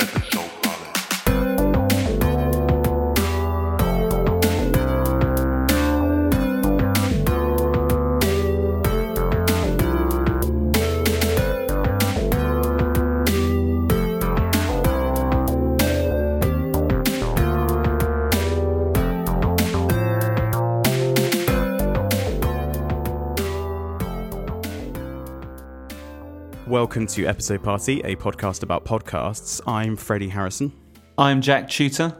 [0.00, 0.24] Pilot.
[26.80, 29.60] Welcome to Episode Party, a podcast about podcasts.
[29.66, 30.72] I'm Freddie Harrison,
[31.18, 32.16] I'm Jack Tutor.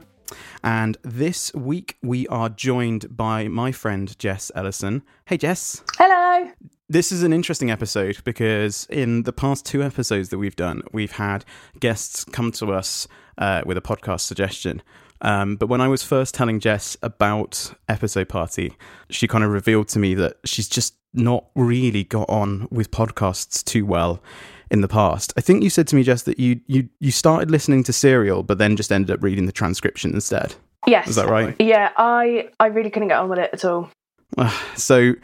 [0.63, 5.03] and this week we are joined by my friend Jess Ellison.
[5.25, 5.83] Hey, Jess.
[5.97, 6.51] Hello.
[6.91, 11.13] This is an interesting episode because in the past two episodes that we've done, we've
[11.13, 11.47] had
[11.81, 14.83] guests come to us uh, with a podcast suggestion.
[15.23, 18.75] Um, but when I was first telling Jess about Episode Party,
[19.11, 23.65] she kind of revealed to me that she's just not really got on with podcasts
[23.65, 24.23] too well
[24.71, 25.33] in the past.
[25.37, 28.43] I think you said to me, Jess, that you you you started listening to Serial,
[28.43, 30.55] but then just ended up reading the transcription instead.
[30.87, 31.09] Yes.
[31.09, 31.57] Is that right?
[31.59, 33.91] Yeah, I I really couldn't get on with it at all.
[34.77, 35.15] So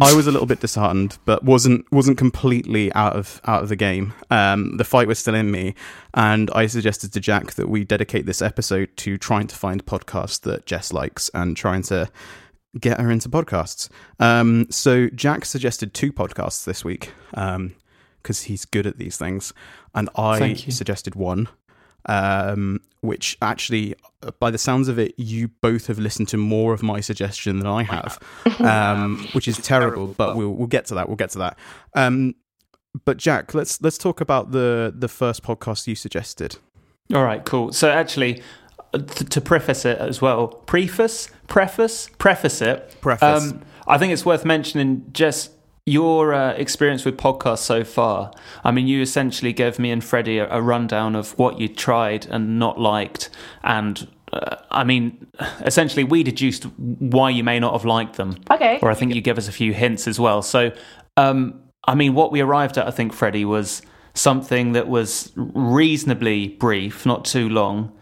[0.00, 3.76] I was a little bit disheartened, but wasn't wasn't completely out of out of the
[3.76, 4.14] game.
[4.30, 5.74] Um, the fight was still in me,
[6.14, 10.40] and I suggested to Jack that we dedicate this episode to trying to find podcasts
[10.42, 12.08] that Jess likes and trying to
[12.80, 13.90] get her into podcasts.
[14.18, 19.52] Um, so Jack suggested two podcasts this week because he's good at these things,
[19.94, 21.48] and I suggested one.
[22.06, 26.72] Um, which actually, uh, by the sounds of it, you both have listened to more
[26.72, 28.18] of my suggestion than I have,
[28.60, 30.06] um, which is terrible.
[30.06, 31.08] But we'll we'll get to that.
[31.08, 31.58] We'll get to that.
[31.94, 32.36] Um,
[33.04, 36.58] but Jack, let's let's talk about the the first podcast you suggested.
[37.12, 37.72] All right, cool.
[37.72, 38.42] So actually,
[38.94, 42.96] uh, to preface it as well, preface, preface, preface it.
[43.00, 43.52] Preface.
[43.52, 45.50] Um, I think it's worth mentioning just
[45.86, 48.32] your uh, experience with podcasts so far.
[48.62, 52.26] I mean, you essentially gave me and Freddie a, a rundown of what you tried
[52.26, 53.30] and not liked,
[53.62, 55.26] and uh, I mean,
[55.60, 58.38] essentially, we deduced why you may not have liked them.
[58.50, 58.78] Okay.
[58.80, 60.40] Or I think you gave us a few hints as well.
[60.42, 60.72] So,
[61.16, 63.82] um, I mean, what we arrived at, I think, Freddie, was
[64.14, 67.92] something that was reasonably brief, not too long.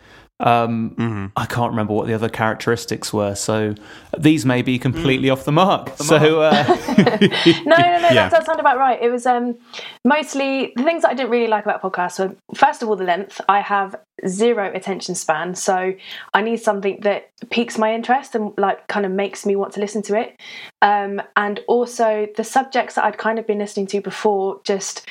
[0.40, 3.74] Um, I can't remember what the other characteristics were, so
[4.18, 5.90] these may be completely off the mark.
[5.96, 6.64] so, uh,
[6.96, 8.08] No, no, no.
[8.10, 8.28] Yeah.
[8.28, 9.00] That does sound about right.
[9.00, 9.56] It was um,
[10.04, 13.04] mostly the things that I didn't really like about podcasts were first of all the
[13.04, 13.40] length.
[13.48, 13.94] I have
[14.26, 15.94] zero attention span, so
[16.34, 19.80] I need something that piques my interest and like kind of makes me want to
[19.80, 20.38] listen to it.
[20.82, 25.06] Um, and also the subjects that I'd kind of been listening to before just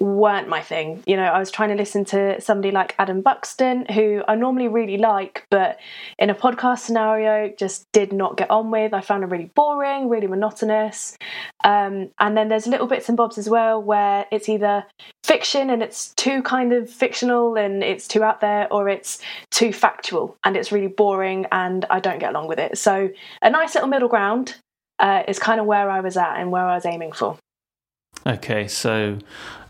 [0.00, 1.02] weren't my thing.
[1.06, 4.68] You know, I was trying to listen to somebody like Adam Buxton, who I normally
[4.68, 5.78] really like, but
[6.18, 8.92] in a podcast scenario, just did not get on with.
[8.92, 11.16] I found it really boring, really monotonous.
[11.62, 14.84] Um, and then there's little bits and bobs as well where it's either
[15.22, 19.20] fiction and it's too kind of fictional and it's too out there, or it's
[19.50, 22.78] too factual and it's really boring and I don't get along with it.
[22.78, 23.10] So
[23.42, 24.56] a nice little middle ground
[24.98, 27.38] uh, is kind of where I was at and where I was aiming for.
[28.26, 29.18] okay, so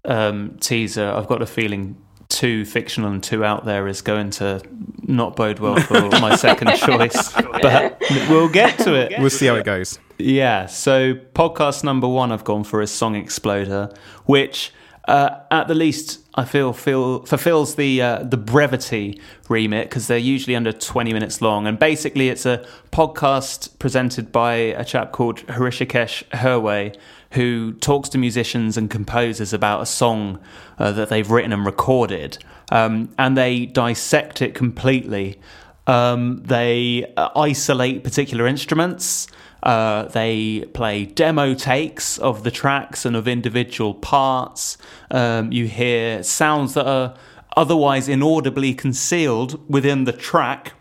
[0.04, 1.10] um, teaser.
[1.10, 1.96] I've got a feeling
[2.28, 4.60] too fictional and too out there is going to
[5.02, 9.12] not bode well for my second choice, but we'll get to it.
[9.18, 9.98] We'll see how it goes.
[10.18, 13.92] Yeah, so podcast number one I've gone for is Song Exploder,
[14.26, 14.72] which
[15.06, 20.18] uh, at the least I feel feel fulfills the uh, the brevity remit because they're
[20.18, 25.46] usually under twenty minutes long, and basically it's a podcast presented by a chap called
[25.46, 26.96] Hrishikesh Hirway
[27.32, 30.38] who talks to musicians and composers about a song
[30.78, 32.38] uh, that they've written and recorded,
[32.72, 35.38] um, and they dissect it completely.
[35.86, 39.26] Um, they uh, isolate particular instruments.
[39.64, 44.76] Uh, they play demo takes of the tracks and of individual parts.
[45.10, 47.14] Um, you hear sounds that are
[47.56, 50.74] otherwise inaudibly concealed within the track,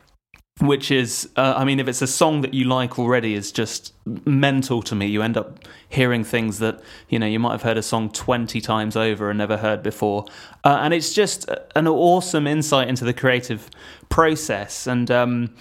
[0.60, 3.94] which is, uh, I mean, if it's a song that you like already, is just
[4.26, 5.06] mental to me.
[5.08, 8.60] You end up hearing things that you know you might have heard a song twenty
[8.60, 10.26] times over and never heard before,
[10.66, 13.70] uh, and it's just an awesome insight into the creative
[14.10, 15.10] process and.
[15.10, 15.56] Um,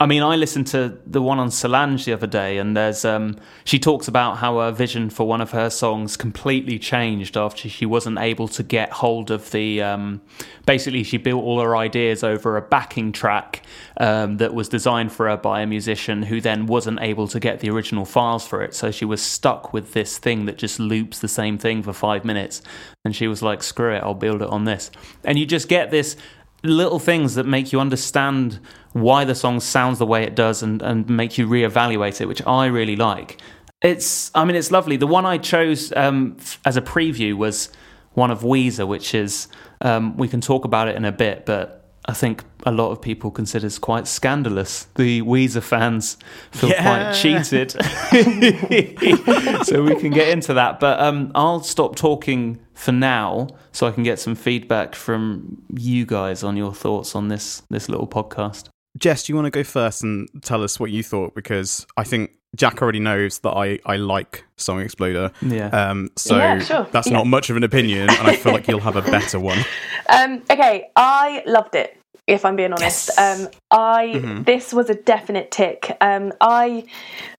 [0.00, 3.36] I mean, I listened to the one on Solange the other day, and there's um,
[3.64, 7.86] she talks about how her vision for one of her songs completely changed after she
[7.86, 9.82] wasn't able to get hold of the.
[9.82, 10.20] Um,
[10.66, 13.64] basically, she built all her ideas over a backing track
[13.98, 17.60] um, that was designed for her by a musician who then wasn't able to get
[17.60, 18.74] the original files for it.
[18.74, 22.24] So she was stuck with this thing that just loops the same thing for five
[22.24, 22.62] minutes,
[23.04, 24.90] and she was like, "Screw it, I'll build it on this."
[25.22, 26.16] And you just get this
[26.64, 28.58] little things that make you understand
[28.92, 32.44] why the song sounds the way it does and, and make you reevaluate it, which
[32.46, 33.40] I really like.
[33.82, 34.96] It's, I mean, it's lovely.
[34.96, 37.70] The one I chose um, as a preview was
[38.14, 39.48] one of Weezer, which is
[39.82, 43.00] um, we can talk about it in a bit, but I think a lot of
[43.00, 44.86] people consider it quite scandalous.
[44.96, 46.18] The Weezer fans
[46.50, 46.82] feel Yeah.
[46.82, 47.70] quite cheated,
[49.64, 50.80] so we can get into that.
[50.80, 56.04] But um, I'll stop talking for now, so I can get some feedback from you
[56.04, 58.68] guys on your thoughts on this this little podcast.
[58.98, 61.34] Jess, do you want to go first and tell us what you thought?
[61.34, 65.32] Because I think Jack already knows that I, I like Song Exploder.
[65.42, 65.66] Yeah.
[65.68, 66.86] Um, so Yeah, sure.
[66.92, 67.14] that's Yeah.
[67.14, 69.58] not much of an opinion, and I feel like you'll have a better one.
[70.06, 71.98] Um, okay, I loved it.
[72.26, 73.40] If I'm being honest, Yes.
[73.40, 74.46] um, I Mhm.
[74.46, 75.94] this was a definite tick.
[76.00, 76.84] Um, I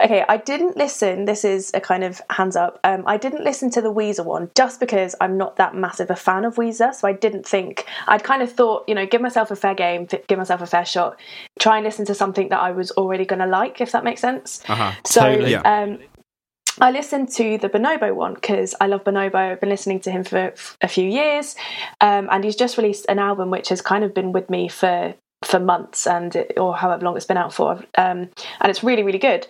[0.04, 1.26] okay, I didn't listen.
[1.26, 2.80] This is a kind of hands up.
[2.84, 6.16] Um, I didn't listen to the Weezer one just because I'm not that massive a
[6.16, 6.94] fan of Weezer.
[6.94, 10.08] So I didn't think I'd kind of thought, you know, give myself a fair game,
[10.28, 11.18] give myself a fair shot,
[11.60, 14.22] try and listen to something that I was already going to like, if that makes
[14.22, 14.62] sense.
[14.70, 14.92] Uh-huh.
[15.06, 15.52] So Totally.
[15.52, 15.62] Yeah.
[16.80, 19.36] I listened to the Bonobo one because I love Bonobo.
[19.36, 21.56] I've been listening to him for a few years,
[22.02, 25.16] um, and he's just released an album which has kind of been with me for
[25.44, 28.30] for months and or however long it's been out for, um,
[28.60, 29.48] and it's really really good.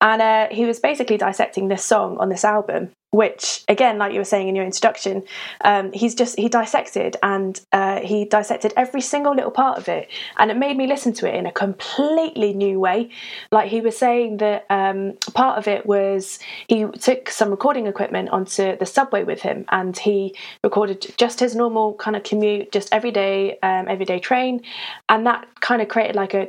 [0.00, 4.18] And uh, he was basically dissecting this song on this album, which again, like you
[4.18, 5.22] were saying in your introduction,
[5.62, 10.08] um, he's just he dissected and uh, he dissected every single little part of it,
[10.36, 13.10] and it made me listen to it in a completely new way.
[13.50, 18.28] Like he was saying that um, part of it was he took some recording equipment
[18.28, 22.92] onto the subway with him, and he recorded just his normal kind of commute, just
[22.92, 24.62] everyday um, everyday train,
[25.08, 26.46] and that kind of created like a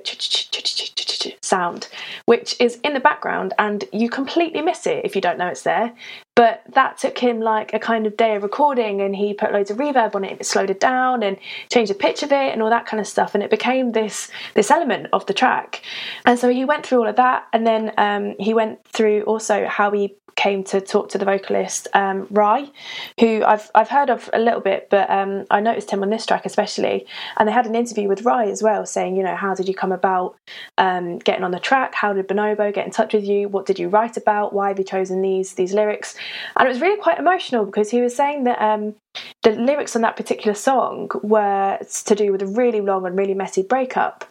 [1.49, 1.87] sound,
[2.25, 5.63] which is in the background, and you completely miss it if you don't know it's
[5.63, 5.93] there.
[6.35, 9.71] But that took him like a kind of day of recording, and he put loads
[9.71, 11.37] of reverb on it, and slowed it down, and
[11.69, 14.29] changed the pitch of it, and all that kind of stuff, and it became this
[14.53, 15.81] this element of the track.
[16.25, 19.67] And so he went through all of that, and then um, he went through also
[19.67, 22.71] how he came to talk to the vocalist um, Rhye,
[23.19, 26.25] who I've I've heard of a little bit, but um, I noticed him on this
[26.25, 27.05] track especially.
[27.37, 29.73] And they had an interview with Rhye as well, saying, you know, how did you
[29.73, 30.35] come about
[30.77, 31.95] um, getting on the track?
[31.95, 33.49] How did Bonobo get in touch with you?
[33.49, 34.53] What did you write about?
[34.53, 36.15] Why have you chosen these these lyrics?
[36.55, 38.95] And it was really quite emotional because he was saying that um,
[39.43, 43.33] the lyrics on that particular song were to do with a really long and really
[43.33, 44.25] messy breakup,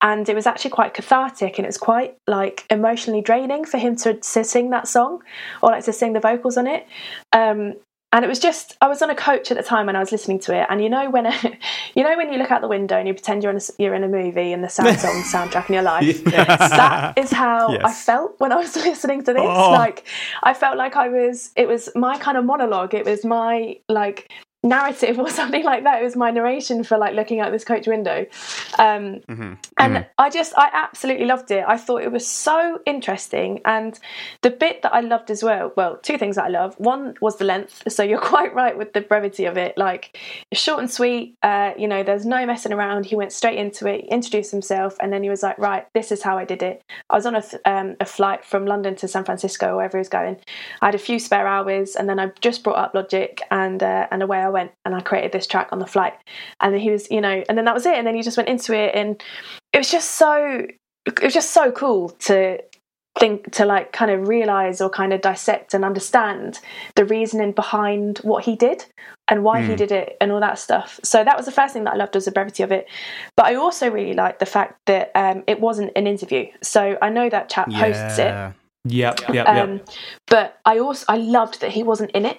[0.00, 4.14] and it was actually quite cathartic and it's quite like emotionally draining for him to,
[4.14, 5.22] to sing that song
[5.62, 6.86] or like to sing the vocals on it.
[7.32, 7.74] Um,
[8.14, 10.12] and it was just I was on a coach at the time when I was
[10.12, 11.24] listening to it, and you know when
[11.96, 13.94] you know when you look out the window and you pretend you're in a, you're
[13.94, 16.22] in a movie and the sound's on the soundtrack in your life.
[16.24, 19.42] That is how I felt when I was listening to this.
[19.42, 19.72] Oh.
[19.72, 20.06] Like
[20.44, 22.94] I felt like I was it was my kind of monologue.
[22.94, 24.30] It was my like
[24.64, 26.00] narrative or something like that.
[26.00, 28.26] It was my narration for like looking out this coach window.
[28.78, 29.58] Um, Mhm.
[29.78, 31.64] and I just, I absolutely loved it.
[31.66, 33.60] I thought it was so interesting.
[33.64, 33.98] And
[34.42, 36.74] the bit that I loved as well, well, two things that I love.
[36.78, 37.84] One was the length.
[37.92, 39.76] So you're quite right with the brevity of it.
[39.76, 40.18] Like,
[40.52, 41.36] short and sweet.
[41.42, 43.06] Uh, you know, there's no messing around.
[43.06, 46.22] He went straight into it, introduced himself, and then he was like, right, this is
[46.22, 46.82] how I did it.
[47.10, 50.00] I was on a, th- um, a flight from London to San Francisco, wherever he
[50.00, 50.38] was going.
[50.80, 54.06] I had a few spare hours, and then I just brought up Logic, and uh,
[54.10, 56.14] and away I went, and I created this track on the flight.
[56.60, 57.94] And then he was, you know, and then that was it.
[57.98, 59.22] And then he just went into it, and
[59.74, 60.66] it was just so,
[61.06, 62.58] it was just so cool to
[63.16, 66.58] think to like kind of realize or kind of dissect and understand
[66.96, 68.84] the reasoning behind what he did
[69.28, 69.76] and why he Mm.
[69.76, 70.98] did it and all that stuff.
[71.04, 72.88] So that was the first thing that I loved was the brevity of it.
[73.36, 76.46] But I also really liked the fact that um, it wasn't an interview.
[76.60, 78.52] So I know that chap hosts it, Yeah.
[78.86, 79.48] Yep, yep, yep.
[79.48, 79.80] um,
[80.26, 82.38] but I also I loved that he wasn't in it.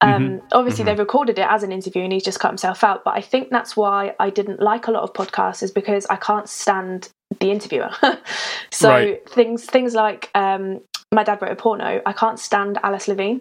[0.00, 0.86] Um, Obviously, Mhm.
[0.88, 3.04] they recorded it as an interview, and he's just cut himself out.
[3.04, 6.16] But I think that's why I didn't like a lot of podcasts, is because I
[6.16, 7.08] can't stand
[7.40, 7.90] the interviewer.
[8.70, 9.28] so Right.
[9.30, 10.80] things things like um,
[11.12, 12.02] my dad wrote a porno.
[12.04, 13.40] I can't stand Alice Levine,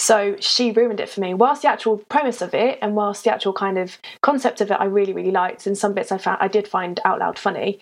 [0.00, 1.34] so she ruined it for me.
[1.34, 4.78] Whilst the actual premise of it and whilst the actual kind of concept of it,
[4.80, 7.80] I really really liked, and some bits I found I did find out loud funny.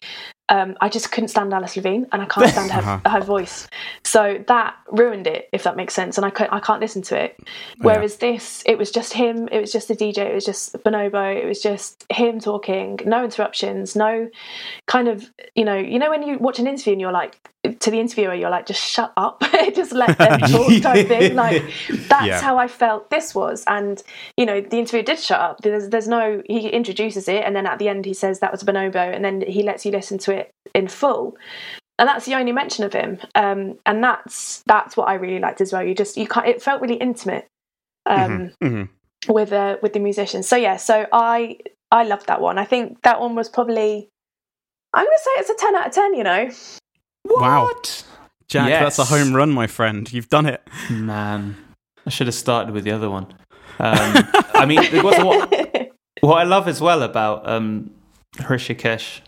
[0.50, 3.10] Um, I just couldn't stand Alice Levine, and I can't stand her, Uh-huh.
[3.10, 3.68] her voice.
[4.04, 6.18] So that ruined it, if that makes sense.
[6.18, 7.38] And I can't, I can't listen to it.
[7.78, 9.48] Whereas this, it was just him.
[9.52, 10.18] It was just the DJ.
[10.30, 11.34] It was just Bonobo.
[11.40, 12.98] It was just him talking.
[13.06, 13.94] No interruptions.
[13.96, 14.28] No
[14.86, 17.38] kind of you know you know when you watch an interview and you're like
[17.78, 19.42] to the interviewer you're like just shut up
[19.74, 21.62] just let them talk type thing like
[22.08, 22.40] that's Yeah.
[22.40, 24.02] how I felt this was and
[24.36, 27.66] you know the interviewer did shut up there's there's no he introduces it and then
[27.66, 30.34] at the end he says that was Bonobo and then he lets you listen to
[30.34, 30.39] it
[30.74, 31.36] in full
[31.98, 35.60] and that's the only mention of him um, and that's that's what I really liked
[35.60, 37.46] as well you just you can't it felt really intimate
[38.06, 38.88] um, Mhm.
[39.28, 41.58] with uh, with the musicians so yeah so I
[41.90, 44.08] I loved that one I think that one was probably
[44.94, 46.50] I'm gonna say it's a 10 out of 10 you know
[47.26, 47.64] Wow.
[47.64, 48.04] What?
[48.48, 50.10] Jack, that's a home run, my friend.
[50.12, 50.60] You've done it.
[50.90, 51.56] Man,
[52.04, 53.26] I should have started with the other one.
[53.78, 55.90] Um, I mean, it wasn't what,
[56.22, 57.92] what I love as well about um,
[58.40, 59.20] Hrishikesh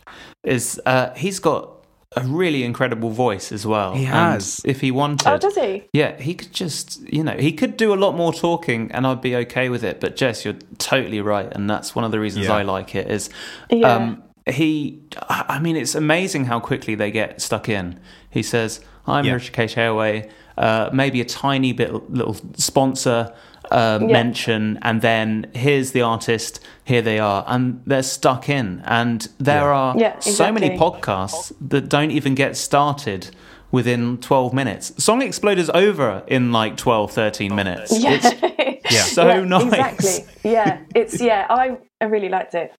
[0.44, 1.68] is uh, he's got
[2.14, 3.94] a really incredible voice as well.
[3.94, 4.60] He And has.
[4.66, 5.84] if he wanted, oh, does he?
[5.94, 9.22] yeah, he could just, you know, he could do a lot more talking and I'd
[9.22, 9.98] be okay with it.
[9.98, 11.50] But Jess, you're totally right.
[11.50, 12.54] And that's one of the reasons Yeah.
[12.56, 13.30] I like it is
[13.70, 13.94] Yeah.
[13.94, 17.98] um, he, I mean, it's amazing how quickly they get stuck in.
[18.28, 19.36] He says, I'm Yeah.
[19.36, 20.28] Hrishikesh Hirway,
[20.58, 23.32] uh, maybe a tiny bit little sponsor
[23.70, 24.06] uh, Yeah.
[24.08, 28.82] mention, and then here's the artist, here they are, and they're stuck in.
[28.84, 29.76] And there Yeah.
[29.80, 33.28] are Yeah, so many podcasts that don't even get started
[33.70, 34.92] within 12 minutes.
[35.02, 37.98] Song Exploder's over in like 12, 13 minutes.
[37.98, 38.18] Yeah.
[38.22, 39.62] It's so nice.
[39.64, 40.50] Exactly.
[40.52, 40.78] Yeah.
[40.94, 41.46] It's yeah.
[41.48, 42.72] I I really liked it.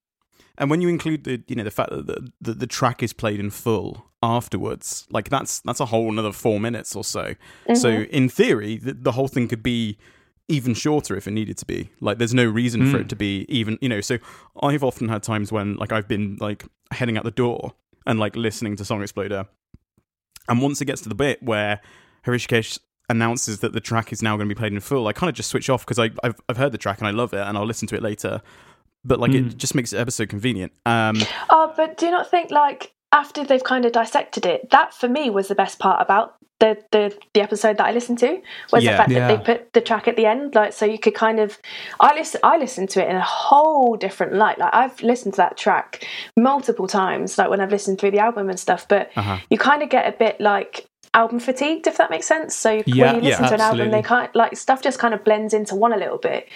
[0.60, 3.12] And when you include the you know the fact that the, the, the track is
[3.12, 7.34] played in full afterwards, like that's that's a whole another four minutes or so.
[7.74, 9.98] So in theory, the, the whole thing could be
[10.50, 11.90] even shorter if it needed to be.
[12.02, 14.02] Like there's no reason for it to be even you know.
[14.02, 14.18] So
[14.62, 17.74] I've often had times when like I've been like heading out the door
[18.06, 19.46] and like listening to Song Exploder,
[20.50, 21.80] and once it gets to the bit where
[22.26, 25.30] Hrishikesh announces that the track is now going to be played in full, I kind
[25.30, 27.58] of just switch off because I've I've heard the track and I love it and
[27.58, 28.42] I'll listen to it later.
[29.06, 30.72] But like it just makes the episode convenient.
[30.86, 31.18] Um,
[31.50, 35.08] Oh, but do you not think like after they've kind of dissected it, that for
[35.10, 38.42] me was the best part about the the, the episode that I listened to
[38.72, 38.92] was Yeah.
[38.92, 39.28] the fact Yeah.
[39.28, 41.58] that they put the track at the end, like so you could kind of
[42.00, 44.58] I listen I listened to it in a whole different light.
[44.60, 46.06] Like I've listened to that track
[46.38, 49.38] multiple times, like when I've listened through the album and stuff, but Uh-huh.
[49.50, 52.56] you kind of get a bit like album fatigued if that makes sense.
[52.56, 55.14] So Yeah, when you yeah, listen to an album they kind like stuff just kind
[55.14, 56.48] of blends into one a little bit.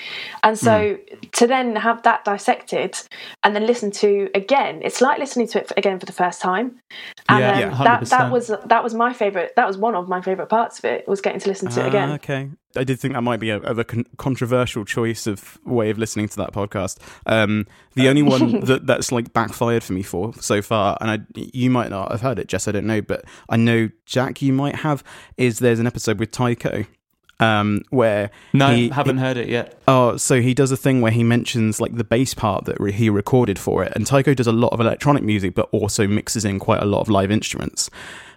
[0.44, 0.98] And so
[1.34, 2.98] to then have that dissected
[3.44, 6.80] and then listen to again it's like listening to it again for the first time.
[7.30, 8.10] And Yeah, um, yeah, that 100%.
[8.10, 11.08] that was that was my favorite that was one of my favorite parts of it
[11.08, 12.50] was getting to listen to it Ah, again okay.
[12.77, 15.98] I did think that might be a, of a con- controversial choice of way of
[15.98, 16.98] listening to that podcast.
[17.25, 17.65] Um,
[17.96, 21.69] the only one that that's like backfired for me for so far, and I you
[21.69, 22.67] might not have heard it, Jess.
[22.67, 25.03] I don't know, but I know Jack, you might have.
[25.38, 26.86] Is there's an episode with Tycho,
[27.39, 29.79] um, where No, he, haven't heard it yet.
[29.88, 32.91] Oh, so he does a thing where he mentions like the bass part that re-
[32.91, 36.46] he recorded for it, and Tycho does a lot of electronic music, but also mixes
[36.46, 37.89] in quite a lot of live instruments.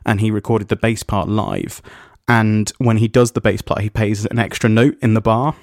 [0.06, 1.82] And he recorded the bass part live,
[2.30, 5.54] and when he does the bass part, he pays an extra note in the bar,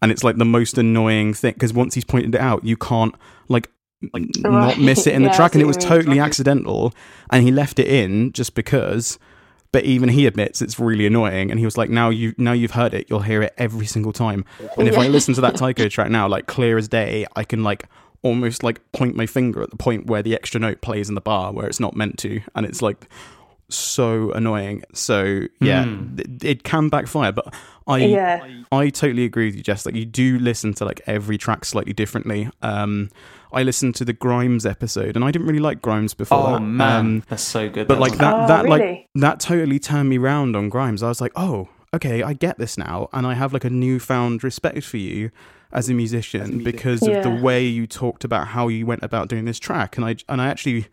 [0.00, 3.14] and it's like the most annoying thing because once he's pointed it out, you can't
[3.48, 3.68] like.
[4.14, 6.94] n- Not miss it in the Yeah, I track, and it was totally accidental.
[7.30, 9.18] And he left it in just because.
[9.70, 11.50] But even he admits it's really annoying.
[11.50, 14.12] And he was like now you now you've heard it you'll hear it every single
[14.14, 14.46] time.
[14.78, 17.62] And if i listen to that tycho track now like clear as day i can
[17.62, 17.84] like
[18.22, 21.20] almost like point my finger at the point where the extra note plays in the
[21.20, 22.40] bar where it's not meant to.
[22.54, 23.08] And it's like
[23.70, 26.18] so annoying so yeah Hmm.
[26.18, 27.54] it, it can backfire but
[27.86, 29.86] i yeah I totally agree with you, Jess.
[29.86, 32.50] Like you do listen to like every track slightly differently.
[32.60, 33.08] Um,
[33.50, 36.38] I listened to the Grimes episode, and I didn't really like Grimes before.
[36.48, 36.60] Oh that.
[36.60, 37.88] man, Um, that's so good.
[37.88, 41.02] but like that, Oh, that like that totally turned me round on Grimes.
[41.02, 44.44] I was like, oh, okay, I get this now, and I have like a newfound
[44.44, 45.30] respect for you
[45.72, 49.46] as a musician because of the way you talked about how you went about doing
[49.46, 50.88] this track, and I and I actually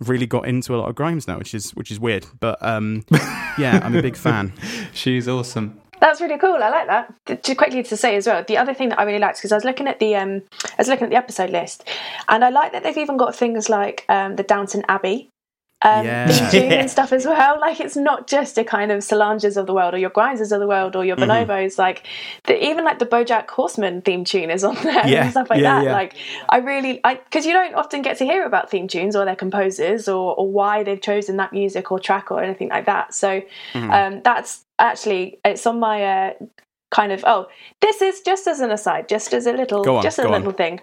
[0.00, 3.04] really got into a lot of Grimes now, which is which is weird, but um,
[3.58, 4.52] yeah, I'm a big fan.
[4.92, 5.80] She's awesome.
[6.00, 6.54] That's really cool.
[6.62, 7.14] I like that.
[7.26, 9.52] Th- To quickly to say as well, the other thing that I really liked because
[9.52, 11.86] I was looking at the um, I was looking at the episode list,
[12.28, 15.29] and I like that they've even got things like um, the Downton Abbey.
[15.82, 16.50] Um, Yeah.
[16.54, 17.58] and stuff as well.
[17.58, 20.60] Like it's not just a kind of Solanges of the world or your Grimes's of
[20.60, 21.30] the world or your Mm-hmm.
[21.50, 21.78] Bonobos.
[21.78, 22.06] Like
[22.44, 25.60] the, even like the BoJack Horseman theme tune is on there Yeah, and stuff like
[25.62, 25.92] yeah, that.
[25.92, 26.14] Like
[26.48, 29.36] I really, I because you don't often get to hear about theme tunes or their
[29.36, 33.14] composers or or why they've chosen that music or track or anything like that.
[33.14, 33.40] So
[33.72, 33.90] Mm-hmm.
[33.90, 36.32] um, that's actually it's on my uh,
[36.90, 37.46] kind of oh
[37.80, 40.40] this is just as an aside just as a little on, just a go on.
[40.40, 40.80] Little thing.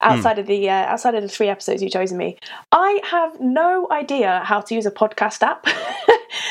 [0.00, 2.36] Outside of the uh, outside of the three episodes you've chosen me
[2.72, 5.66] i have no idea how to use a podcast app.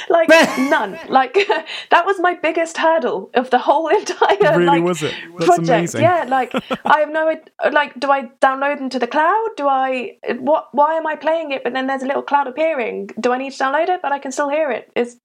[0.09, 0.29] Like
[0.69, 0.99] none.
[1.09, 1.33] Like
[1.89, 5.13] that was my biggest hurdle of the whole entire Really, like, was it?
[5.37, 5.69] That's project.
[5.69, 6.01] amazing.
[6.01, 6.53] yeah like
[6.85, 7.33] i have no
[7.71, 9.47] like do i download them to the cloud?
[9.57, 13.09] Do i what why am i playing it but then there's a little cloud appearing?
[13.19, 14.91] Do i need to download it but i can still hear it?
[14.95, 15.17] It's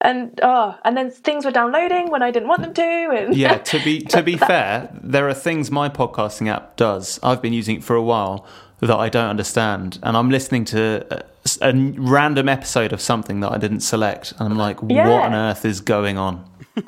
[0.00, 3.58] and oh and then things were downloading when i didn't want them to and Yeah,
[3.72, 7.20] to be to be fair, there are things my podcasting app does.
[7.22, 8.46] I've been using it for a while
[8.80, 11.22] that I don't understand, and I'm listening to a,
[11.62, 15.08] a random episode of something that I didn't select, and I'm like, Yeah.
[15.08, 16.44] what on earth is going on?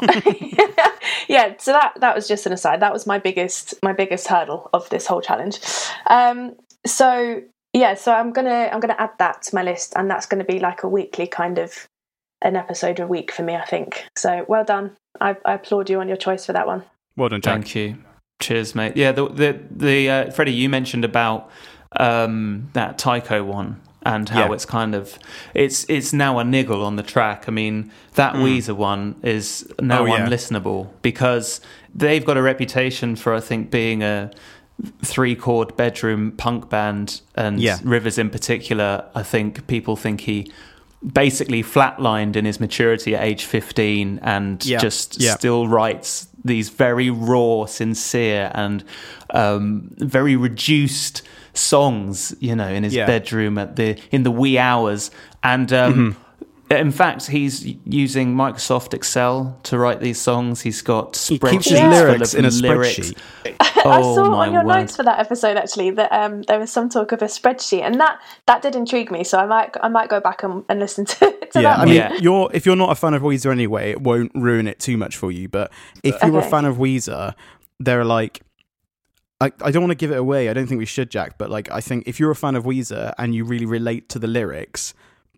[1.29, 4.69] yeah so that that was just an aside that was my biggest my biggest hurdle
[4.73, 5.59] of this whole challenge
[6.09, 7.41] um so
[7.73, 10.59] yeah so i'm gonna i'm gonna add that to my list and that's gonna be
[10.59, 11.87] like a weekly kind of
[12.43, 16.01] an episode a week for me i think so well done i, I applaud you
[16.01, 16.85] on your choice for that one
[17.17, 17.55] Well done, Jack.
[17.55, 17.97] Thank you.
[18.41, 18.97] Cheers, mate.
[18.97, 21.51] Yeah, the the, the uh, Freddie, you mentioned about
[21.99, 24.53] um, that Tycho one and how Yeah.
[24.53, 25.19] it's kind of
[25.55, 27.45] it's it's now a niggle on the track.
[27.49, 30.13] I mean, that Weezer one is now Mm.
[30.13, 30.27] Oh, yeah.
[30.27, 31.61] unlistenable because
[31.95, 34.31] they've got a reputation for I think being a
[35.03, 37.79] three chord bedroom punk band and Yeah.
[37.83, 40.53] Rivers in particular, I think people think he
[41.13, 44.79] basically flatlined in his maturity at age 15 and Yeah.
[44.79, 45.35] just Yeah.
[45.35, 48.85] still writes these very raw, sincere, and
[49.31, 51.23] um, very reduced
[51.55, 53.07] songs, you know, in his Yeah.
[53.07, 55.11] bedroom at the in the wee hours.
[55.43, 56.21] And um, Mm-hmm.
[56.71, 60.63] In fact, he's using Microsoft Excel to write these songs.
[60.63, 62.99] He's got spreadsheets He spreadsheets keeps his lyrics full in a of lyrics.
[62.99, 63.57] spreadsheet.
[63.61, 64.81] I Oh, saw on your word.
[64.81, 68.01] notes for that episode actually that um, there was some talk of a spreadsheet, and
[68.01, 69.23] that that did intrigue me.
[69.23, 71.17] So I might I might go back and, and listen to,
[71.53, 71.79] to Yeah, that.
[71.79, 72.15] I mean, Yeah.
[72.15, 75.17] you're if you're not a fan of Weezer anyway, it won't ruin it too much
[75.17, 75.49] for you.
[75.49, 75.71] But
[76.03, 77.35] if you're a fan of Weezer,
[77.79, 78.41] they're like,
[79.41, 80.49] I, I don't want to give it away.
[80.49, 81.39] I don't think we should, Jack.
[81.39, 84.19] But like, I think if you're a fan of Weezer and you really relate to
[84.19, 84.95] the lyrics,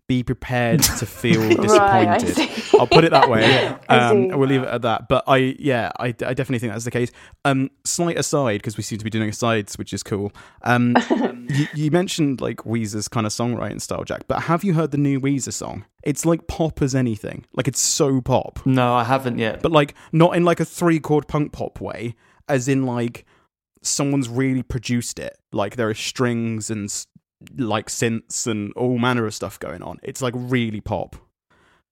[0.09, 2.35] be prepared to feel disappointed.
[2.35, 2.77] see.
[2.77, 3.43] I'll put it that way.
[3.89, 5.07] I Um, we'll leave it at that.
[5.07, 7.11] But I, yeah, I, I definitely think that's the case.
[7.45, 10.33] Um, slight aside, because we seem to be doing asides, which is cool.
[10.63, 10.95] Um,
[11.49, 14.23] you, you mentioned like Weezer's kind of songwriting style, Jack.
[14.27, 15.85] But have you heard the new Weezer song?
[16.03, 17.45] It's like pop as anything.
[17.53, 19.61] Like it's so pop, No, I haven't yet.
[19.61, 22.15] but like not in like a three chord punk pop way,
[22.47, 23.25] as in like
[23.81, 25.37] someone's really produced it.
[25.51, 27.05] Like there are strings and s-
[27.57, 29.99] like synths and all manner of stuff going on.
[30.03, 31.15] It's like really pop.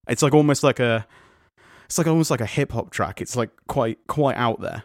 [0.07, 1.05] It's like almost like a
[1.85, 3.21] it's like almost like a hip hop track.
[3.21, 4.83] It's like quite quite out there.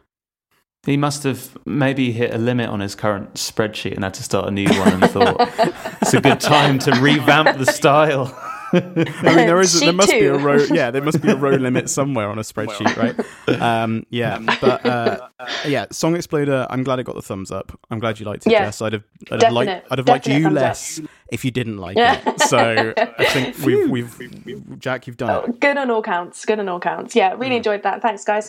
[0.84, 4.48] He must have maybe hit a limit on his current spreadsheet and had to start
[4.48, 5.36] a new one and thought
[6.02, 8.36] it's a good time to revamp the style.
[8.72, 10.56] I mean, there is there Sheet must be a row.
[10.70, 13.60] Yeah, there must be a row limit somewhere on a spreadsheet, right?
[13.60, 15.28] Um, yeah, but uh,
[15.66, 16.66] yeah, Song Exploder.
[16.70, 17.78] I'm glad it got the thumbs up.
[17.90, 18.64] I'm glad you liked it, Yeah.
[18.66, 18.80] Jess.
[18.82, 20.62] I'd have, I'd have liked, I'd have liked you thumbs up.
[20.62, 21.00] less
[21.30, 22.20] if you didn't like Yeah.
[22.26, 22.40] it.
[22.40, 25.60] So I think we've, we've, Jack, you've done it.
[25.60, 26.44] Good on all counts.
[26.44, 27.14] Good on all counts.
[27.16, 27.40] Yeah, Mm.
[27.40, 28.02] really enjoyed that.
[28.02, 28.48] Thanks, guys.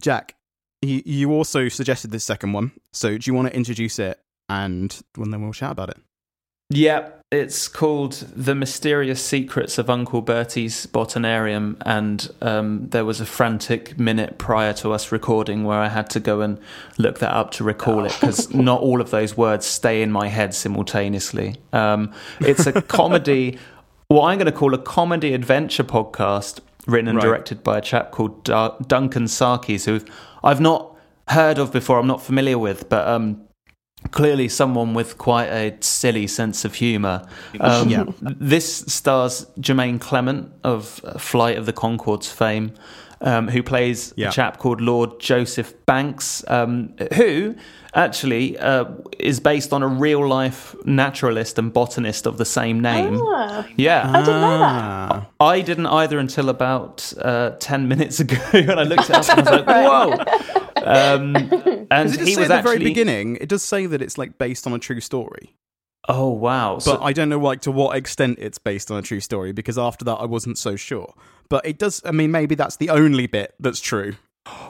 [0.00, 0.34] Jack,
[0.82, 2.72] you, you also suggested this second one.
[2.92, 5.96] So do you want to introduce it and well, then we'll chat about it?
[6.70, 13.26] Yep, it's called The Mysterious Secrets of Uncle Bertie's Botanarium, and um, there was a
[13.26, 16.58] frantic minute prior to us recording where I had to go and
[16.98, 20.28] look that up to recall it because not all of those words stay in my
[20.28, 21.56] head simultaneously.
[21.72, 23.58] Um, it's a comedy,
[24.08, 27.24] what I'm going to call a comedy adventure podcast written and Right.
[27.24, 30.04] directed by a chap called Duncan Sarkies, who
[30.42, 30.96] I've not
[31.28, 33.06] heard of before, I'm not familiar with, but.
[33.06, 33.42] Um,
[34.10, 37.22] clearly someone with quite a silly sense of humour.
[37.60, 38.04] Um, Yeah.
[38.20, 42.72] This stars Jermaine Clement of uh, Flight of the Conchords fame,
[43.20, 44.28] um, who plays Yeah.
[44.28, 47.54] a chap called Lord Joseph Banks, um, who
[47.94, 48.84] actually uh,
[49.18, 53.18] is based on a real life naturalist and botanist of the same name.
[53.22, 54.02] Ah, Yeah.
[54.12, 54.72] I didn't know that.
[54.74, 55.26] Ah.
[55.40, 59.38] I didn't either until about uh, 10 minutes ago when I looked at it up
[59.38, 60.65] and I was like, whoa.
[60.86, 61.36] Um,
[61.90, 63.36] and Does it just he say was at the very beginning?
[63.40, 65.54] It does say that it's like based on a true story.
[66.08, 66.74] Oh, wow.
[66.74, 69.52] but So, I don't know like to what extent it's based on a true story
[69.52, 71.12] because after that I wasn't so sure.
[71.48, 72.00] But it does.
[72.04, 74.14] I mean, maybe that's the only bit that's true.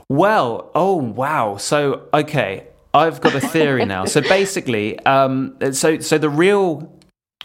[0.09, 1.57] well, oh, wow.
[1.57, 2.67] So, okay.
[2.95, 4.07] I've got a theory now.
[4.07, 6.91] So basically, um, so so the real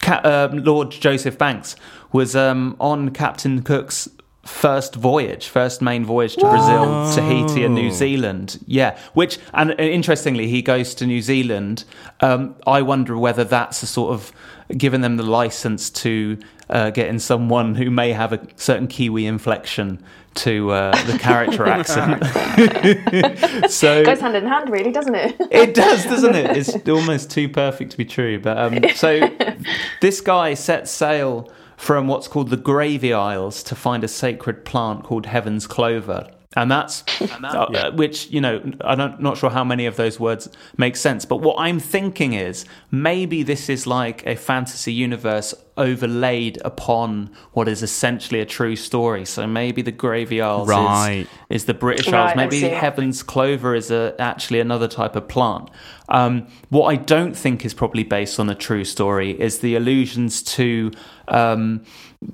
[0.00, 1.76] Ca- um, Lord Joseph Banks
[2.12, 4.08] was um, on Captain Cook's
[4.44, 8.62] first voyage, first main voyage to Brazil, Tahiti, and New Zealand.
[8.66, 11.84] Yeah, which and interestingly, he goes to New Zealand.
[12.20, 14.32] Um, I wonder whether that's a sort of
[14.76, 16.38] given them the license to
[16.70, 20.02] uh, get in someone who may have a certain Kiwi inflection
[20.34, 22.24] to uh, the character accent.
[23.70, 25.36] so Goes hand in hand, really, doesn't it?
[25.50, 26.56] it does, doesn't it?
[26.56, 28.40] It's almost too perfect to be true.
[28.40, 29.28] But um, so
[30.00, 35.04] this guy sets sail from what's called the Gravy Isles to find a sacred plant
[35.04, 36.28] called Heaven's Clover.
[36.56, 40.48] And that's, uh, which, you know, I'm not, not sure how many of those words
[40.76, 41.24] make sense.
[41.24, 47.66] But what I'm thinking is maybe this is like a fantasy universe overlaid upon what
[47.68, 49.24] is essentially a true story.
[49.24, 51.26] So maybe the Gravy Isles is- Right.
[51.48, 52.36] is, the British Right, Isles.
[52.36, 52.68] Maybe see.
[52.68, 55.70] Heaven's Clover is a, actually another type of plant.
[56.10, 60.42] Um, what I don't think is probably based on a true story is the allusions
[60.42, 60.90] to
[61.28, 61.84] um,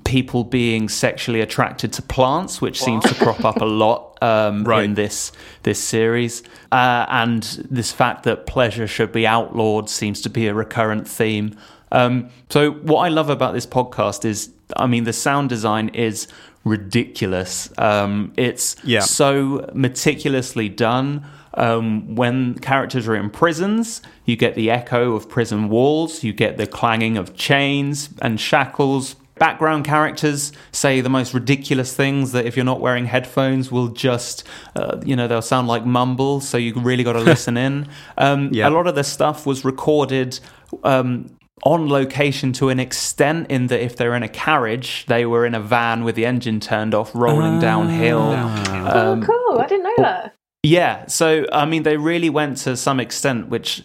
[0.03, 4.83] people being sexually attracted to plants, which seems to crop up a lot um, Right.
[4.83, 5.31] in this
[5.63, 10.53] this series, uh, and this fact that pleasure should be outlawed seems to be a
[10.53, 11.55] recurrent theme.
[11.91, 16.27] Um, so, what I love about this podcast is, I mean, the sound design is
[16.63, 17.69] ridiculous.
[17.77, 18.99] Um, it's Yeah.
[19.01, 21.23] so meticulously done.
[21.55, 26.57] Um, when characters are in prisons, you get the echo of prison walls, you get
[26.57, 29.15] the clanging of chains and shackles.
[29.39, 34.43] Background characters say the most ridiculous things that if you're not wearing headphones will just,
[34.75, 36.47] uh, you know, they'll sound like mumbles.
[36.47, 37.87] So you really got to listen in.
[38.17, 38.67] Um, Yeah.
[38.67, 40.39] A lot of the stuff was recorded
[40.83, 41.27] um,
[41.63, 45.55] on location to an extent in that if they're in a carriage, they were in
[45.55, 48.21] a van with the engine turned off, rolling downhill.
[48.21, 49.59] Um, oh, cool!
[49.59, 50.35] I didn't know that.
[50.63, 53.83] yeah, so I mean, they really went to some extent, which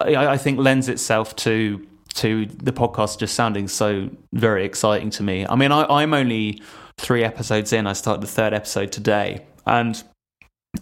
[0.00, 5.22] I, I think lends itself to to the podcast just sounding so very exciting to
[5.22, 5.46] me.
[5.46, 6.62] I mean, I, I'm only
[6.98, 7.86] three episodes in.
[7.86, 10.02] I started the third episode today, and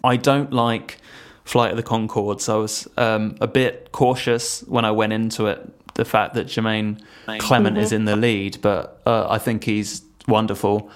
[0.05, 0.99] I don't like
[1.45, 2.49] Flight of the Conchords.
[2.53, 5.69] I was um, a bit cautious when I went into it.
[5.95, 7.03] The fact that Jermaine
[7.39, 10.91] Clement is in the lead, but uh, I think he's wonderful.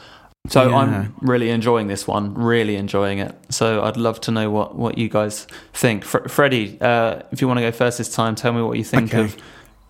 [0.49, 0.77] So Yeah.
[0.77, 3.35] I'm really enjoying this one, really enjoying it.
[3.51, 6.03] So I'd love to know what, what you guys think.
[6.05, 8.85] Fr- Freddie, uh, if you want to go first this time, tell me what you
[8.85, 9.25] think Okay.
[9.25, 9.37] of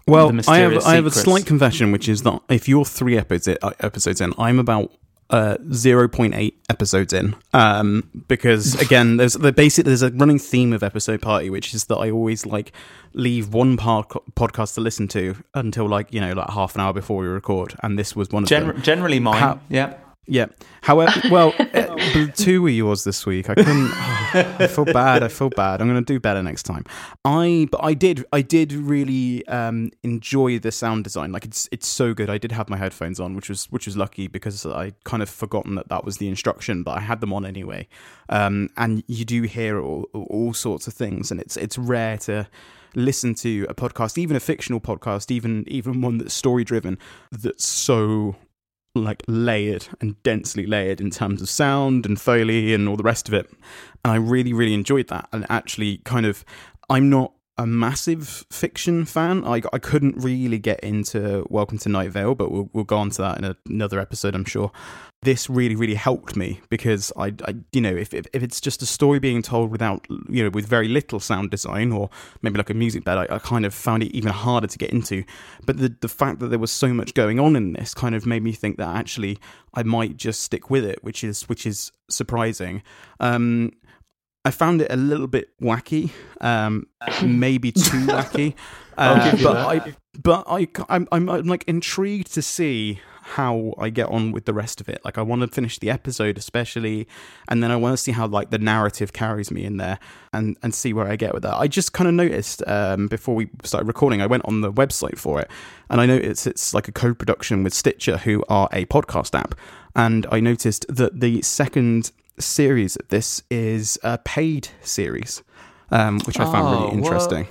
[0.06, 3.58] Well, I have I have a slight confession, which is that if you're three episodes
[3.62, 4.92] uh, episodes in, I'm about
[5.30, 7.34] uh, zero point eight episodes in.
[7.52, 11.84] Um, because again, there's the basic there's a running theme of episode party, which is
[11.86, 12.72] that I always like
[13.14, 16.92] leave one part podcast to listen to until like you know like half an hour
[16.92, 18.80] before we record, and this was one of them.
[18.82, 19.40] Generally mine.
[19.40, 19.94] How- yeah.
[20.28, 20.46] Yeah.
[20.82, 23.48] However, well, uh, two were yours this week.
[23.48, 23.90] I couldn't.
[23.92, 25.22] oh, I feel bad.
[25.22, 25.80] I feel bad.
[25.80, 26.84] I'm going to do better next time.
[27.24, 28.24] I, but I did.
[28.32, 31.32] I did really um, enjoy the sound design.
[31.32, 32.28] Like it's it's so good.
[32.28, 35.28] I did have my headphones on, which was which was lucky because I kind of
[35.28, 37.86] forgotten that that was the instruction, but I had them on anyway.
[38.28, 42.48] Um, and you do hear all all sorts of things, and it's it's rare to
[42.96, 46.98] listen to a podcast, even a fictional podcast, even even one that's story driven,
[47.30, 48.34] that's so
[49.04, 53.28] like layered and densely layered in terms of sound and foley and all the rest
[53.28, 53.50] of it.
[54.04, 55.28] And I really, really enjoyed that.
[55.32, 56.44] And actually, kind of,
[56.88, 59.42] I'm not a massive fiction fan.
[59.44, 63.08] I, I couldn't really get into Welcome to Night Vale, but we'll, we'll go on
[63.10, 64.70] to that in a, another episode, I'm sure.
[65.22, 68.82] This really, really helped me because I, I you know, if, if, if it's just
[68.82, 72.10] a story being told without, you know, with very little sound design or
[72.42, 74.90] maybe like a music bed, I, I kind of found it even harder to get
[74.90, 75.24] into.
[75.64, 78.26] But the, the fact that there was so much going on in this kind of
[78.26, 79.38] made me think that actually
[79.72, 82.82] I might just stick with it, which is, which is surprising.
[83.18, 83.72] Um,
[84.46, 86.86] I found it a little bit wacky, um,
[87.24, 88.54] maybe too wacky.
[88.96, 89.56] Uh, but.
[89.56, 94.44] I, but I, I'm, I'm, I'm like intrigued to see how I get on with
[94.44, 95.00] the rest of it.
[95.04, 97.08] Like, I want to finish the episode, especially,
[97.48, 99.98] and then I want to see how like the narrative carries me in there,
[100.32, 101.54] and and see where I get with that.
[101.54, 105.18] I just kind of noticed um, before we started recording, I went on the website
[105.18, 105.50] for it,
[105.90, 109.56] and I noticed it's like a co-production with Stitcher, who are a podcast app,
[109.96, 115.42] and I noticed that the second series of this is a paid series,
[115.90, 116.92] um, which I found Oh, really what?
[116.94, 117.46] interesting.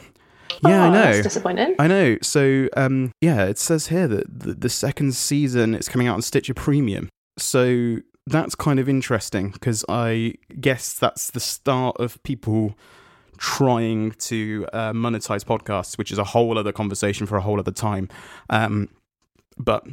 [0.61, 1.11] Yeah, I Oh, know.
[1.11, 1.75] That's disappointing.
[1.79, 2.17] I know.
[2.21, 6.21] So, um, yeah, it says here that the, the second season is coming out on
[6.21, 7.09] Stitcher Premium.
[7.37, 12.75] So that's kind of interesting because I guess that's the start of people
[13.37, 17.71] trying to uh, monetize podcasts, which is a whole other conversation for a whole other
[17.71, 18.07] time.
[18.49, 18.89] Um,
[19.57, 19.85] but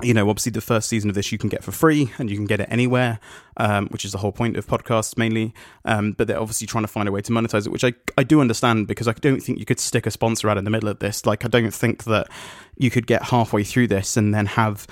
[0.00, 2.36] you know, obviously, the first season of this you can get for free, and you
[2.36, 3.18] can get it anywhere,
[3.56, 5.52] um, which is the whole point of podcasts mainly.
[5.84, 8.22] Um, but they're obviously trying to find a way to monetize it, which I I
[8.22, 10.88] do understand because I don't think you could stick a sponsor out in the middle
[10.88, 11.26] of this.
[11.26, 12.28] Like, I don't think that
[12.76, 14.86] you could get halfway through this and then have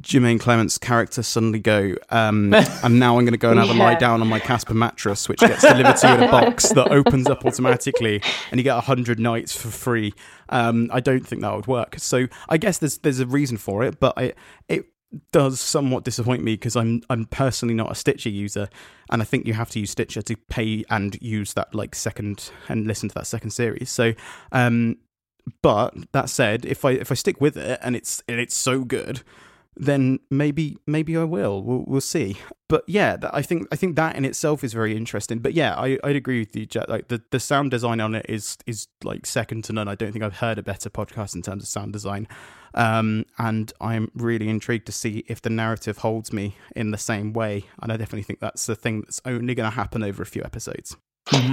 [0.00, 3.74] Jermaine Clement's character suddenly go, um, and now I'm going to go and have a
[3.74, 6.90] lie down on my Casper mattress, which gets delivered to you in a box that
[6.90, 10.14] opens up automatically, and you get hundred nights for free.
[10.48, 11.96] Um, I don't think that would work.
[11.98, 14.34] So I guess there's there's a reason for it, but I
[14.68, 14.86] it
[15.32, 18.68] does somewhat disappoint me because I'm I'm personally not a Stitcher user,
[19.10, 22.50] and I think you have to use Stitcher to pay and use that like second
[22.68, 23.90] and listen to that second series.
[23.90, 24.14] So,
[24.52, 24.96] um,
[25.62, 28.84] but that said, if I if I stick with it and it's and it's so
[28.84, 29.22] good,
[29.76, 31.62] then maybe maybe I will.
[31.62, 32.38] We'll, we'll see.
[32.68, 35.38] But yeah, that, I think I think that in itself is very interesting.
[35.38, 36.88] But yeah, I I'd agree with you, Jack.
[36.88, 39.88] Like the, the sound design on it is is like second to none.
[39.88, 42.28] I don't think I've heard a better podcast in terms of sound design.
[42.74, 47.32] Um, and I'm really intrigued to see if the narrative holds me in the same
[47.32, 47.66] way.
[47.80, 50.42] And I definitely think that's the thing that's only going to happen over a few
[50.42, 50.96] episodes.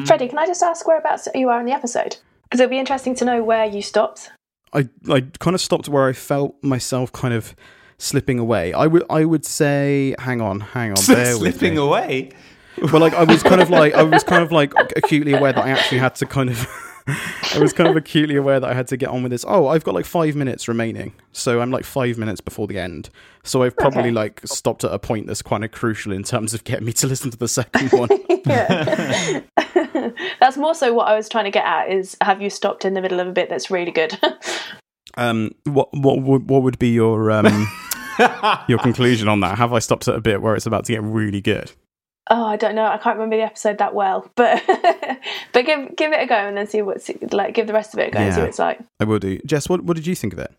[0.05, 2.17] Freddie, can I just ask whereabouts you are in the episode?
[2.43, 4.31] Because it'll be interesting to know where you stopped.
[4.73, 7.55] I I kind of stopped where I felt myself kind of
[8.01, 8.73] slipping away.
[8.73, 11.81] I would I would say, hang on, hang on, bear with Slipping me.
[11.81, 12.31] away.
[12.91, 15.63] Well, like I was kind of like I was kind of like acutely aware that
[15.63, 16.67] I actually had to kind of
[17.53, 19.43] I was kind of acutely aware that I had to get on with this.
[19.47, 23.09] Oh, I've got like five minutes remaining, so I'm like five minutes before the end.
[23.43, 24.11] So I've probably Okay.
[24.11, 27.07] like stopped at a point that's kind of crucial in terms of getting me to
[27.07, 28.09] listen to the second one.
[28.45, 29.41] yeah.
[30.39, 32.93] that's more so what I was trying to get at is have you stopped in
[32.93, 34.17] the middle of a bit that's really good?
[35.17, 37.67] um, what what would what would be your um
[38.67, 39.57] your conclusion on that?
[39.57, 41.71] Have I stopped at a bit where it's about to get really good?
[42.29, 42.85] oh, I don't know.
[42.85, 44.63] I can't remember the episode that well, but
[45.53, 47.53] but give give it a go and then see what's like.
[47.53, 48.43] Give the rest of it a go and see Yeah.
[48.43, 48.79] what it's like.
[48.99, 49.39] I will do.
[49.45, 50.53] Jess, what what did you think of it?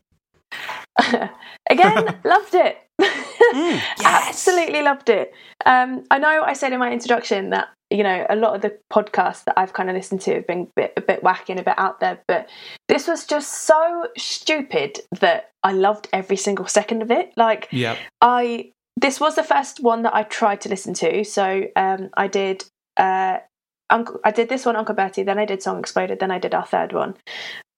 [1.71, 2.79] Again, loved it.
[4.05, 5.33] Absolutely loved it.
[5.65, 8.79] Um, I know I said in my introduction that you know a lot of the
[8.93, 11.61] podcasts that I've kind of listened to have been a bit, a bit wacky and
[11.61, 12.49] a bit out there, but
[12.88, 17.33] this was just so stupid that I loved every single second of it.
[17.37, 17.99] Like Yep.
[18.21, 21.25] I this was the first one that I tried to listen to.
[21.25, 22.65] So um, I did
[22.97, 23.38] uh,
[23.91, 25.23] Uncle, I did this one, Uncle Bertie.
[25.23, 26.19] Then I did Song Exploded.
[26.19, 27.15] Then I did our third one.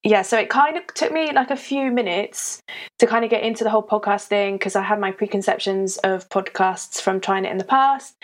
[0.07, 2.63] Yeah, so it kind of took me like a few minutes
[2.99, 6.29] to kind of get into the whole podcast thing because I had my preconceptions of
[6.29, 8.15] podcasts from trying it in the past,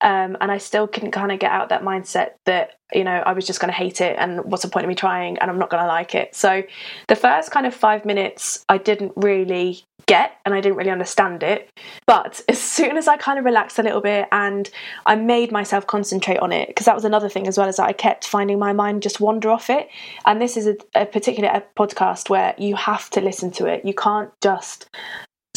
[0.00, 3.34] um, and I still couldn't kind of get out that mindset that you know I
[3.34, 5.58] was just going to hate it and what's the point of me trying and I'm
[5.58, 6.34] not going to like it.
[6.34, 6.62] So
[7.06, 11.42] the first kind of five minutes I didn't really get and I didn't really understand
[11.42, 11.70] it,
[12.06, 14.70] but as soon as I kind of relaxed a little bit and
[15.04, 17.92] I made myself concentrate on it because that was another thing as well as I
[17.92, 19.88] kept finding my mind just wander off it.
[20.24, 23.84] And this is a, a particular podcast where you have to listen to it.
[23.84, 24.88] You can't just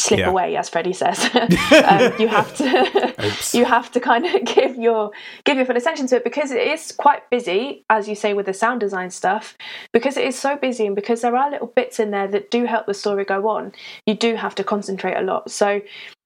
[0.00, 0.30] slip Yeah.
[0.30, 1.18] away, as Freddie says.
[1.34, 3.14] um, you have to
[3.52, 5.10] you have to kind of give your
[5.44, 8.46] give your full attention to it because it is quite busy, as you say with
[8.46, 9.56] the sound design stuff.
[9.92, 12.64] Because it is so busy and because there are little bits in there that do
[12.64, 13.72] help the story go on,
[14.06, 15.50] you do have to concentrate a lot.
[15.50, 15.80] So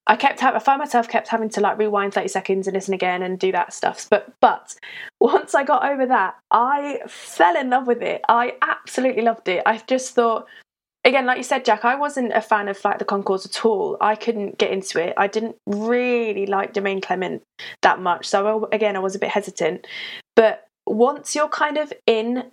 [0.06, 2.92] I kept ha- I found myself kept having to like rewind 30 seconds and listen
[2.94, 4.06] again and do that stuff.
[4.10, 4.74] But but
[5.20, 8.20] once I got over that, I fell in love with it.
[8.28, 9.62] I absolutely loved it.
[9.64, 10.46] I just thought
[11.04, 13.96] again, like you said, Jack, I wasn't a fan of like the Conchords at all.
[14.00, 15.14] I couldn't get into it.
[15.16, 17.42] I didn't really like Jermaine Clement
[17.82, 18.26] that much.
[18.26, 19.86] So I- again, I was a bit hesitant.
[20.36, 22.50] But once you're kind of in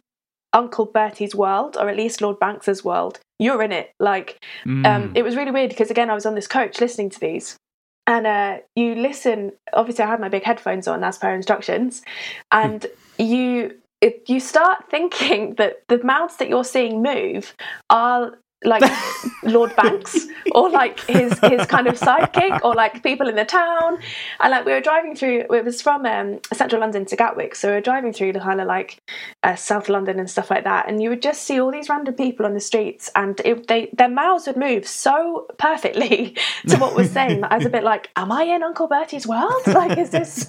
[0.54, 3.92] Uncle Bertie's world, or at least Lord Banks's world, you're in it.
[4.00, 4.86] Like Mm.
[4.86, 7.58] um, it was really weird because again I was on this coach listening to these
[8.06, 12.04] and uh, you listen obviously I had my big headphones on as per instructions
[12.52, 12.86] and
[13.18, 17.56] you it, you start thinking that the mouths that you're seeing move
[17.90, 18.84] are like
[19.44, 24.00] Lord Banks or like his his kind of sidekick or like people in the town.
[24.40, 27.56] And like we were driving through it was from um, central London to Gatwick.
[27.56, 29.02] So we were driving through the kind of like
[29.44, 30.88] uh, South London and stuff like that.
[30.88, 33.10] And you would just see all these random people on the streets.
[33.16, 36.36] And it, they their mouths would move so perfectly
[36.68, 39.52] to what was saying I was a bit like am I in Uncle Bertie's world?
[39.72, 40.48] Like is this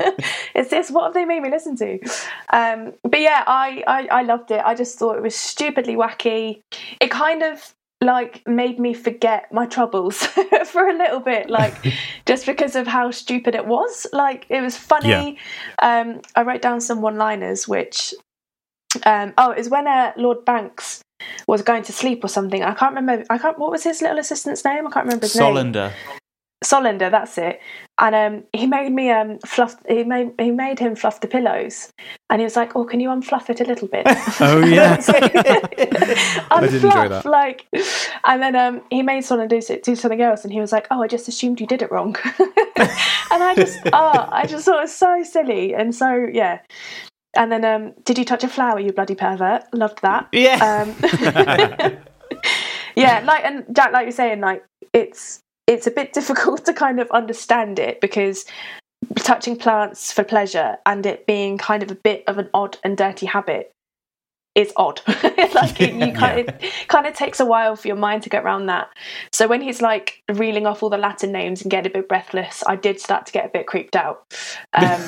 [0.54, 1.98] is this what have they made me listen to?
[2.52, 4.60] Um, but yeah I, I I loved it.
[4.64, 6.62] I just thought it was stupidly wacky.
[7.00, 7.72] It kind of
[8.02, 10.26] like made me forget my troubles
[10.66, 11.74] for a little bit like
[12.26, 14.06] just because of how stupid it was.
[14.12, 15.38] Like it was funny.
[15.80, 18.12] Um i wrote down some one liners which
[19.06, 21.00] um oh it was when uh, lord banks
[21.46, 22.62] was going to sleep or something.
[22.62, 24.86] I can't remember i can't what was his little assistant's name?
[24.86, 25.92] I can't remember his name
[26.62, 27.10] Solander.
[27.10, 27.60] That's it.
[27.98, 29.76] And um, he made me um, fluff.
[29.86, 31.92] He made he made him fluff the pillows,
[32.30, 34.06] and he was like, "Oh, can you unfluff it a little bit?"
[34.40, 34.96] Oh yeah.
[36.50, 37.24] unfluff, enjoy that.
[37.26, 37.66] like.
[38.24, 41.02] And then um, he made Solander do, do something else, and he was like, "Oh,
[41.02, 44.82] I just assumed you did it wrong." and I just, oh, I just thought it
[44.82, 46.60] was so silly and so yeah.
[47.34, 49.64] And then, um, did you touch a flower, you bloody pervert?
[49.72, 50.28] Loved that.
[50.32, 50.58] Yeah.
[50.60, 50.94] Um,
[52.96, 57.00] yeah, like and Jack, like you're saying, like it's it's a bit difficult to kind
[57.00, 58.44] of understand it because
[59.16, 62.96] touching plants for pleasure and it being kind of a bit of an odd and
[62.96, 63.72] dirty habit
[64.54, 65.00] is odd.
[65.54, 66.54] like it, you kind of,
[66.88, 68.90] kind of takes a while for your mind to get around that.
[69.32, 72.62] So when he's like reeling off all the Latin names and getting a bit breathless,
[72.66, 74.24] I did start to get a bit creeped out.
[74.74, 75.00] Um,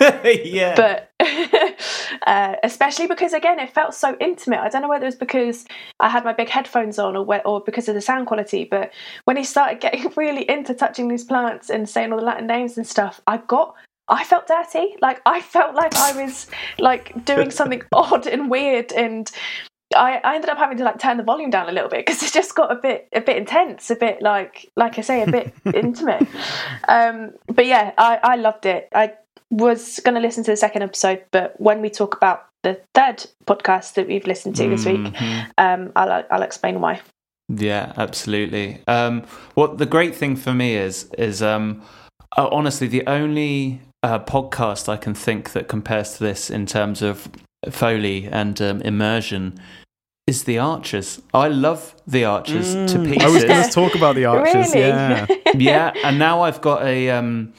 [0.44, 0.74] yeah.
[0.76, 1.10] but
[2.26, 5.66] uh, especially because again it felt so intimate i don't know whether it was because
[6.00, 8.90] i had my big headphones on or, whe- or because of the sound quality but
[9.24, 12.76] when he started getting really into touching these plants and saying all the latin names
[12.76, 13.74] and stuff i got
[14.08, 16.46] i felt dirty like i felt like i was
[16.78, 19.30] like doing something odd and weird and
[19.96, 22.22] I, I ended up having to like turn the volume down a little bit because
[22.22, 25.26] it just got a bit a bit intense, a bit like like I say, a
[25.26, 26.28] bit intimate.
[26.86, 28.88] Um, but yeah, I, I loved it.
[28.94, 29.14] I
[29.50, 33.24] was going to listen to the second episode, but when we talk about the third
[33.46, 35.46] podcast that we've listened to this week, Mhm.
[35.58, 37.00] um, I'll I'll explain why.
[37.48, 38.80] Yeah, absolutely.
[38.86, 41.82] Um, what the great thing for me is is um,
[42.38, 47.02] uh, honestly the only uh, podcast I can think that compares to this in terms
[47.02, 47.28] of
[47.70, 49.58] foley and um, immersion
[50.26, 51.20] is the Archers.
[51.34, 53.24] I love the Archers to Mm, pieces.
[53.24, 54.72] I was going to talk about the Archers.
[54.74, 54.86] really?
[54.88, 55.26] Yeah.
[55.54, 57.52] yeah, and now I've got a, um,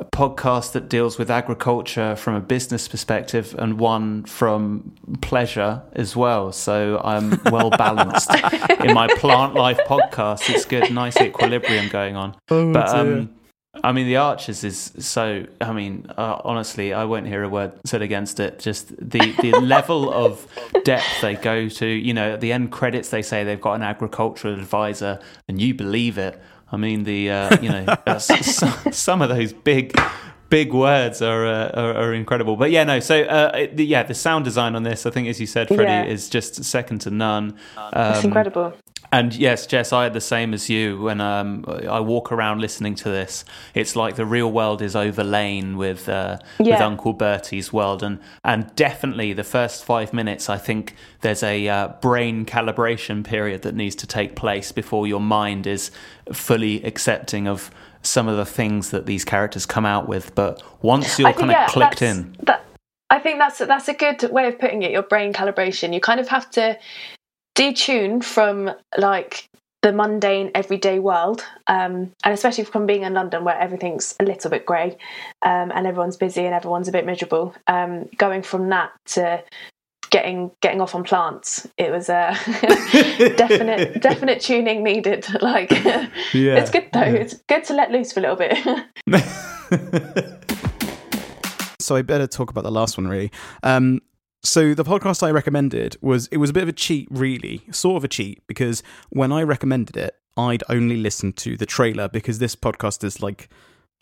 [0.00, 6.16] a podcast that deals with agriculture from a business perspective and one from pleasure as
[6.16, 6.52] well.
[6.52, 8.30] So I'm well balanced
[8.84, 10.48] in my plant life podcast.
[10.48, 12.34] It's good, nice equilibrium going on.
[12.48, 13.34] Oh, But um,
[13.84, 15.46] I mean, the Archers is so.
[15.60, 18.58] I mean, uh, honestly, I won't hear a word said against it.
[18.58, 20.46] Just the the level of
[20.84, 21.86] depth they go to.
[21.86, 25.74] You know, at the end credits, they say they've got an agricultural advisor, and you
[25.74, 26.40] believe it.
[26.72, 28.30] I mean, the uh, you know uh, s-
[28.62, 29.94] s- some of those big.
[30.48, 32.98] Big words are, uh, are are incredible, but yeah, no.
[32.98, 35.68] So uh, it, the, yeah, the sound design on this, I think, as you said,
[35.68, 36.02] Freddie, Yeah.
[36.12, 37.54] is just second to none.
[37.94, 38.72] it's Um, incredible.
[39.12, 42.94] And yes, Jess, I had the same as you when um, I walk around listening
[42.96, 43.44] to this.
[43.74, 48.72] It's like the real world is overlain with uh, with Uncle Bertie's world, and and
[48.76, 50.48] definitely the first five minutes.
[50.48, 55.20] I think there's a uh, brain calibration period that needs to take place before your
[55.20, 55.90] mind is
[56.32, 57.70] fully accepting of
[58.02, 60.34] some of the things that these characters come out with.
[60.36, 62.64] But once you're think, kind of yeah, clicked in, That,
[63.10, 64.92] I think that's that's a good way of putting it.
[64.92, 65.92] Your brain calibration.
[65.92, 66.78] You kind of have to
[67.60, 69.50] detune from like
[69.82, 74.50] the mundane everyday world, um, and especially from being in London where everything's a little
[74.50, 74.96] bit grey
[75.42, 77.54] um, and everyone's busy and everyone's a bit miserable.
[77.66, 79.42] Um, going from that to
[80.10, 82.34] getting getting off on plants, it was a
[83.36, 85.26] definite definite tuning needed.
[85.40, 87.02] Like, it's good though.
[87.02, 88.56] It's good to let loose for a little bit.
[91.80, 93.30] so I better talk about the last one really.
[93.62, 94.00] Um,
[94.42, 97.96] so the podcast I recommended was it was a bit of a cheat, really, sort
[97.98, 102.38] of a cheat, because when I recommended it, I'd only listened to the trailer because
[102.38, 103.48] this podcast is like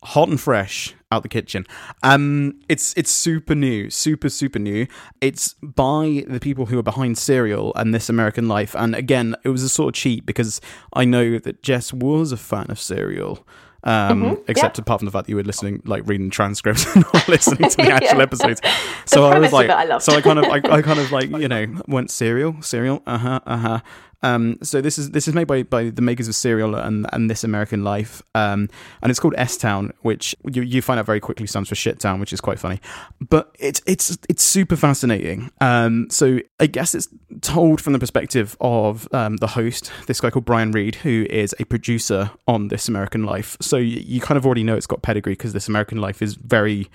[0.05, 1.67] hot and fresh out the kitchen.
[2.03, 4.87] Um, it's it's super new, super super new.
[5.21, 9.49] It's by the people who are behind Serial and This American Life, and again, it
[9.49, 10.61] was a sort of cheat because
[10.93, 13.47] I know that Jess was a fan of Serial.
[13.85, 17.05] Um, Mhm, except apart from the fact that you were listening, like reading transcripts and
[17.15, 18.23] not listening to the actual Yeah.
[18.25, 18.61] episodes.
[19.07, 21.49] So I was like, I so I kind of, I, I kind of like, you
[21.49, 23.81] know, went Serial, Serial, uh huh, uh huh.
[24.21, 27.31] Um, so this is this is made by, by the makers of Serial and and
[27.31, 28.69] This American Life, um,
[29.01, 32.01] and it's called S Town, which you, you find out very quickly stands for Shit
[32.01, 32.81] Town, which is quite funny.
[33.21, 35.53] But it's it's it's super fascinating.
[35.61, 37.07] Um, so I guess it's
[37.43, 41.55] told from the perspective of um, the host, this guy called Brian Reed, who is
[41.59, 43.57] a producer on This American Life.
[43.61, 46.35] So you, you kind of already know it's got pedigree because This American Life is
[46.35, 46.91] very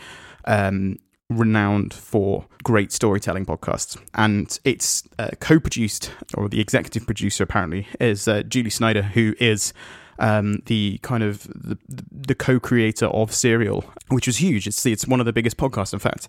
[0.45, 0.97] um,
[1.29, 3.97] renowned for great storytelling podcasts.
[4.13, 9.35] And it's uh, co produced, or the executive producer apparently, is uh, Julie Snyder, who
[9.39, 9.73] is.
[10.19, 11.77] Um, the kind of the,
[12.11, 14.67] the co-creator of Serial, which was huge.
[14.67, 15.93] It's it's one of the biggest podcasts.
[15.93, 16.27] In fact,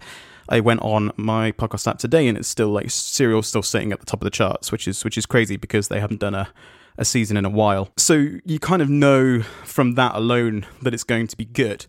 [0.49, 4.01] I went on my podcast app today, and it's still like Serial's still sitting at
[4.01, 6.49] the top of the charts, which is which is crazy because they haven't done a
[6.97, 7.91] a season in a while.
[7.97, 11.87] So you kind of know from that alone that it's going to be good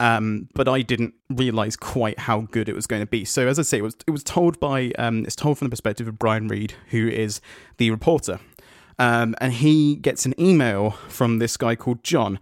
[0.00, 3.26] um, but I didn't realize quite how good it was going to be.
[3.26, 5.70] So as I say, it was it was told by um, it's told from the
[5.70, 7.42] perspective of Brian Reed, who is
[7.76, 8.40] the reporter,
[9.00, 12.38] um, and he gets an email from this guy called John,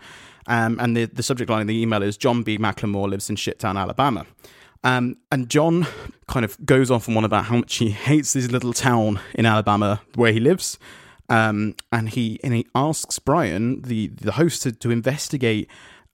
[0.47, 2.59] um, and the the subject line of the email is John B.
[2.59, 4.27] McLemore lives in Shittown, Alabama.
[4.85, 5.87] Um, and John
[6.27, 9.47] kind of goes off on one about how much he hates this little town in
[9.47, 10.79] Alabama where he lives.
[11.29, 15.68] Um, and he and he asks Brian, the the host, to, to investigate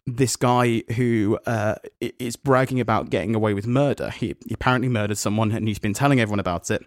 [0.07, 4.11] this guy who uh, is bragging about getting away with murder.
[4.11, 6.83] He, he apparently murdered someone, and he's been telling everyone about it.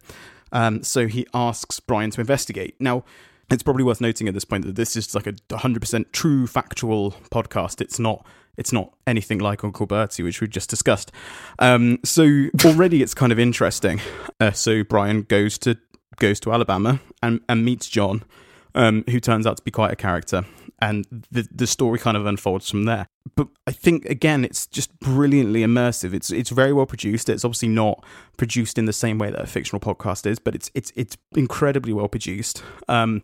[0.51, 2.75] Um, so he asks Brian to investigate.
[2.79, 3.03] Now,
[3.49, 7.11] it's probably worth noting at this point that this is like a 100% true factual
[7.31, 7.81] podcast.
[7.81, 8.25] It's not.
[8.57, 11.11] It's not anything like Uncle Bertie, which we just discussed.
[11.59, 14.01] Um, so already it's kind of interesting.
[14.39, 15.77] Uh, so Brian goes to
[16.15, 18.23] goes to Alabama and, and meets John,
[18.75, 20.43] um, who turns out to be quite a character,
[20.79, 23.07] and the the story kind of unfolds from there.
[23.35, 26.13] But I think again, it's just brilliantly immersive.
[26.13, 27.29] It's it's very well produced.
[27.29, 28.03] It's obviously not
[28.37, 31.93] produced in the same way that a fictional podcast is, but it's it's it's incredibly
[31.93, 32.63] well produced.
[32.87, 33.23] Um,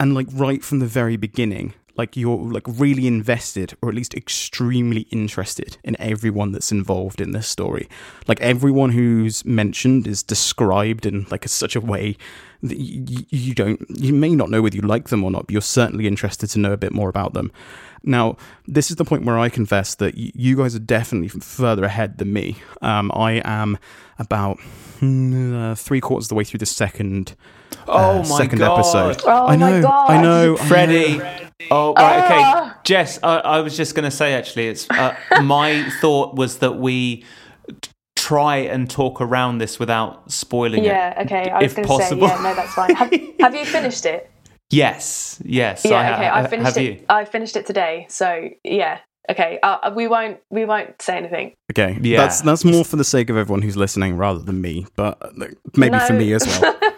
[0.00, 4.14] and like right from the very beginning, like you're like really invested or at least
[4.14, 7.88] extremely interested in everyone that's involved in this story.
[8.26, 12.16] Like everyone who's mentioned is described in like a, such a way
[12.62, 15.52] that you, you don't you may not know whether you like them or not, but
[15.52, 17.52] you're certainly interested to know a bit more about them.
[18.04, 21.84] Now, this is the point where I confess that y- you guys are definitely further
[21.84, 22.56] ahead than me.
[22.80, 23.76] Um, I am
[24.20, 24.60] about
[25.00, 27.34] hmm, uh, three quarters of the way through the second
[27.88, 28.78] Oh uh, my second God.
[28.78, 29.22] episode.
[29.26, 30.10] Oh I my know, God.
[30.10, 30.68] I know, I know.
[30.68, 31.47] Freddie.
[31.70, 32.42] Oh, right, okay.
[32.44, 32.80] Ah.
[32.84, 36.78] Jess, I, I was just going to say actually, it's uh, my thought was that
[36.78, 37.24] we
[37.80, 40.86] t- try and talk around this without spoiling it.
[40.86, 41.50] Yeah, okay.
[41.50, 42.94] I was going to say, yeah, no, that's fine.
[42.94, 44.30] Have, have you finished it?
[44.70, 45.84] Yes, yes.
[45.84, 46.28] Yeah, ha- okay.
[46.28, 47.00] I finished have it.
[47.00, 47.04] you?
[47.08, 48.06] I finished it today.
[48.10, 48.98] So yeah,
[49.30, 49.58] okay.
[49.62, 50.38] Uh, we won't.
[50.50, 51.54] We won't say anything.
[51.72, 52.18] Okay, Yeah.
[52.18, 55.46] that's that's more for the sake of everyone who's listening rather than me, but uh,
[55.74, 56.78] maybe for me as well.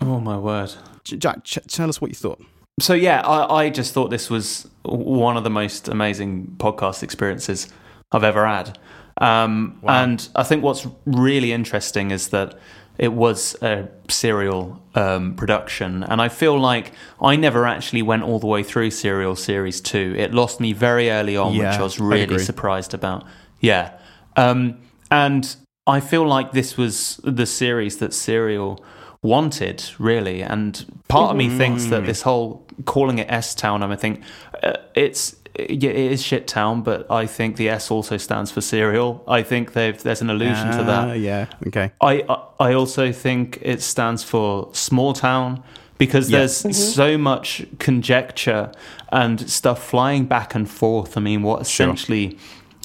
[0.00, 0.72] Oh my word.
[1.04, 2.40] Jack, ch- tell us what you thought.
[2.80, 7.68] So yeah, I, I just thought this was one of the most amazing podcast experiences
[8.10, 8.78] I've ever had.
[9.18, 12.58] Um, And I think what's really interesting is that
[12.98, 18.38] it was a serial um, production, and I feel like I never actually went all
[18.38, 20.14] the way through Serial Series Two.
[20.18, 22.38] It lost me very early on, Yeah, which I was really agree.
[22.38, 23.24] surprised about.
[23.60, 23.92] Yeah,
[24.36, 24.78] um,
[25.10, 25.56] and
[25.86, 28.84] I feel like this was the series that Serial
[29.22, 30.42] wanted, really.
[30.42, 34.22] And part of me thinks that this whole calling it S Town, I think
[34.62, 38.60] uh, it's yeah, it is shit town, but I think the S also stands for
[38.62, 39.22] Serial.
[39.28, 41.18] I think they've there's an allusion to Ah, that.
[41.18, 41.46] Yeah.
[41.66, 41.92] Okay.
[42.00, 45.62] I I I also think it stands for small town
[45.98, 46.38] because Yeah.
[46.38, 48.72] there's so much conjecture
[49.12, 51.16] and stuff flying back and forth.
[51.16, 52.38] I mean, what essentially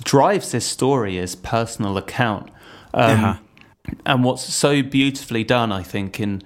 [0.04, 2.50] drives this story is personal account.
[2.94, 3.40] Um.
[4.06, 6.42] And what's so beautifully done, I think, in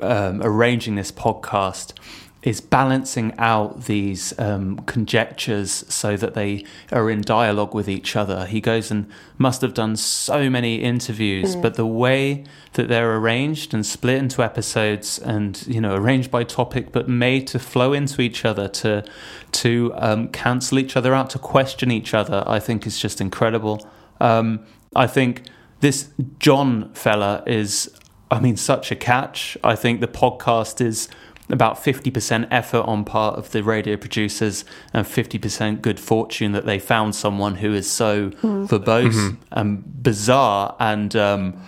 [0.00, 1.94] um, arranging this podcast
[2.42, 8.46] is balancing out these um, conjectures so that they are in dialogue with each other.
[8.46, 13.72] He goes and must have done so many interviews, but the way that they're arranged
[13.72, 18.20] and split into episodes and you know arranged by topic, but made to flow into
[18.20, 19.04] each other, to
[19.52, 23.88] to um, cancel each other out, to question each other, I think is just incredible.
[24.20, 24.66] Um,
[24.96, 25.44] I think
[25.82, 26.08] this
[26.38, 27.90] John fella is,
[28.30, 29.58] I mean, such a catch.
[29.62, 31.08] I think the podcast is
[31.50, 34.64] about 50% effort on part of the radio producers
[34.94, 41.14] and 50% good fortune that they found someone who is so verbose and bizarre and
[41.16, 41.60] um,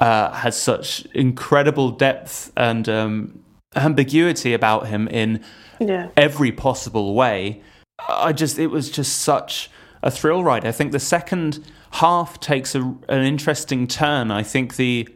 [0.00, 3.38] uh, has such incredible depth and um,
[3.76, 5.44] ambiguity about him in
[5.78, 6.08] Yeah.
[6.16, 7.62] every possible way.
[8.08, 9.70] I just it was just such
[10.02, 10.64] a thrill ride.
[10.64, 11.60] I think the second
[11.92, 14.30] half takes a, an interesting turn.
[14.30, 15.08] I think the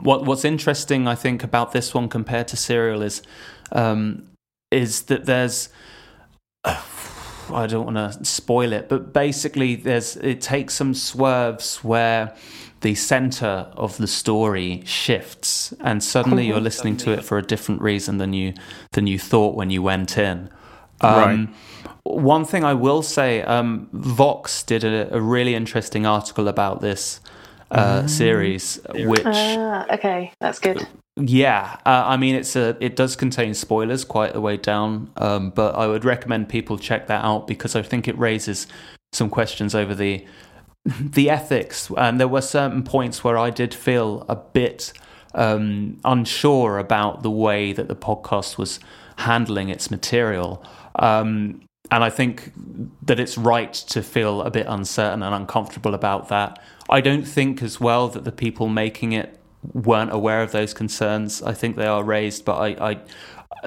[0.00, 3.22] what what's interesting I think about this one compared to Serial is
[3.72, 4.28] um,
[4.70, 5.68] is that there's
[6.64, 12.34] I don't want to spoil it, but basically there's it takes some swerves where
[12.80, 17.80] the center of the story shifts and suddenly you're listening to it for a different
[17.80, 18.52] reason than you
[18.92, 20.50] than you thought when you went in.
[21.00, 21.54] Um,
[22.14, 27.20] One thing I will say, um, Vox did a, a really interesting article about this
[27.70, 30.86] uh, series, which Ah, okay, that's good.
[31.16, 35.50] yeah, uh, I mean it's a it does contain spoilers quite the way down, um,
[35.50, 38.66] but I would recommend people check that out because I think it raises
[39.12, 40.24] some questions over the
[40.84, 41.90] the ethics.
[41.96, 44.92] And there were certain points where I did feel a bit
[45.34, 48.78] um, unsure about the way that the podcast was
[49.18, 50.64] handling its material.
[50.96, 52.52] Um, and I think
[53.02, 56.62] that it's right to feel a bit uncertain and uncomfortable about that.
[56.88, 59.38] I don't think as well that the people making it
[59.72, 61.42] weren't aware of those concerns.
[61.42, 63.00] I think they are raised, but I,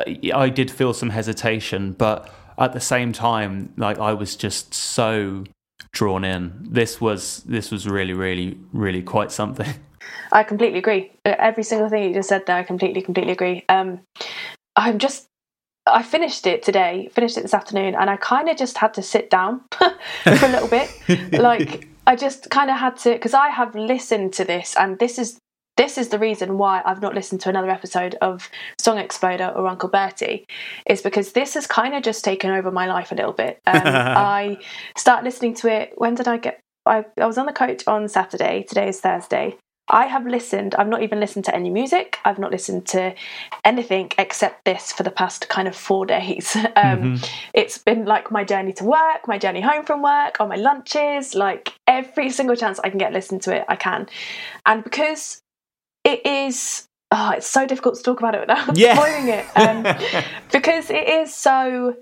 [0.05, 1.93] I, I, did feel some hesitation.
[1.93, 5.43] But at the same time, like I was just so
[5.91, 6.67] drawn in.
[6.70, 9.74] This was this was really, really, really quite something.
[10.32, 11.11] I completely agree.
[11.26, 13.65] Uh, Every single thing you just said there, I completely, completely agree.
[13.70, 14.01] Um,
[14.76, 15.28] I'm just,
[15.93, 19.01] I finished it today, finished it this afternoon, and I kind of just had to
[19.01, 20.89] sit down for a little bit.
[21.33, 25.19] like, I just kind of had to, because I have listened to this, and this
[25.19, 25.39] is.
[25.77, 28.49] This is the reason why I've not listened to another episode of
[28.81, 30.45] Song Exploder or Uncle Bertie,
[30.85, 33.61] is because this has kind of just taken over my life a little bit.
[33.65, 34.57] Um, I
[34.97, 35.93] start listening to it.
[35.95, 36.59] When did I get?
[36.85, 38.65] I, I was on the coach on Saturday.
[38.67, 39.55] Today is Thursday.
[39.89, 42.19] I have listened, I've not even listened to any music.
[42.23, 43.15] I've not listened to
[43.65, 46.55] anything except this for the past kind of four days.
[46.75, 47.19] Um,
[47.53, 51.33] It's been like my journey to work, my journey home from work, on my lunches,
[51.35, 54.07] like every single chance I can get listened to it, I can.
[54.65, 55.41] And because
[56.03, 58.93] it is, oh, it's so difficult to talk about it without Yeah.
[58.97, 59.45] spoiling it.
[59.55, 61.95] Um, because it is so,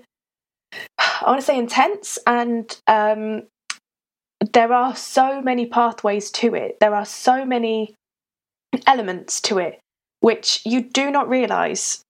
[0.98, 3.44] I want to say intense and um,
[4.52, 6.78] there are so many pathways to it.
[6.80, 7.94] There are so many
[8.86, 9.80] elements to it
[10.20, 12.02] which you do not realize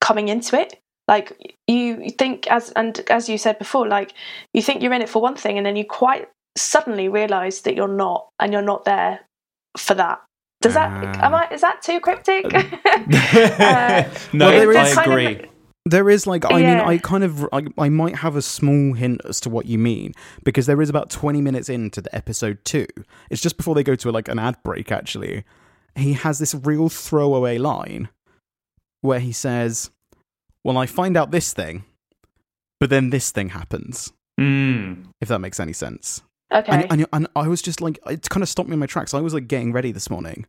[0.00, 0.78] coming into it.
[1.08, 4.14] Like you think as and as you said before, like
[4.54, 7.74] you think you're in it for one thing and then you quite suddenly realize that
[7.74, 9.20] you're not and you're not there
[9.76, 10.22] for that.
[10.62, 11.26] Does that Ah.
[11.26, 12.44] am I is that too cryptic?
[13.64, 15.50] Uh, no, Well, I agree.
[15.86, 19.20] There is like I mean I kind of I, I might have a small hint
[19.28, 22.86] as to what you mean because there is about 20 minutes into the episode 2.
[23.30, 25.44] It's just before they go to like an ad break actually.
[25.94, 28.08] He has this real throwaway line
[29.02, 29.90] where he says,
[30.64, 31.84] "Well, I find out this thing,
[32.80, 35.06] but then this thing happens." Mm.
[35.20, 36.22] If that makes any sense.
[36.52, 36.72] Okay.
[36.72, 39.12] And, and and I was just like it kind of stopped me in my tracks.
[39.12, 40.46] I was like getting ready this morning.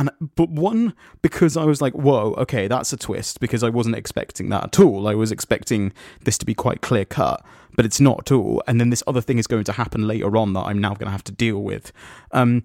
[0.00, 3.96] And but one because I was like, whoa, okay, that's a twist because I wasn't
[3.96, 5.06] expecting that at all.
[5.06, 5.92] I was expecting
[6.24, 7.44] this to be quite clear cut,
[7.76, 8.62] but it's not at all.
[8.66, 11.04] And then this other thing is going to happen later on that I'm now going
[11.04, 11.92] to have to deal with.
[12.32, 12.62] Um,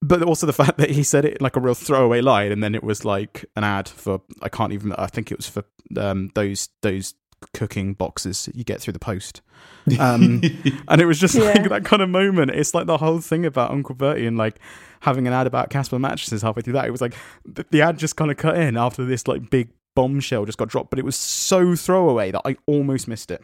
[0.00, 2.74] but also the fact that he said it like a real throwaway line, and then
[2.74, 4.94] it was like an ad for I can't even.
[4.94, 5.64] I think it was for
[5.98, 7.12] um, those those
[7.52, 9.42] cooking boxes you get through the post.
[9.98, 10.40] Um,
[10.88, 12.52] and it was just like that kind of moment.
[12.52, 14.58] It's like the whole thing about Uncle Bertie and like
[15.00, 16.86] having an ad about Casper mattresses halfway through that.
[16.86, 19.68] It was like the, the ad just kind of cut in after this like big
[19.96, 23.42] bombshell just got dropped, but it was so throwaway that I almost missed it.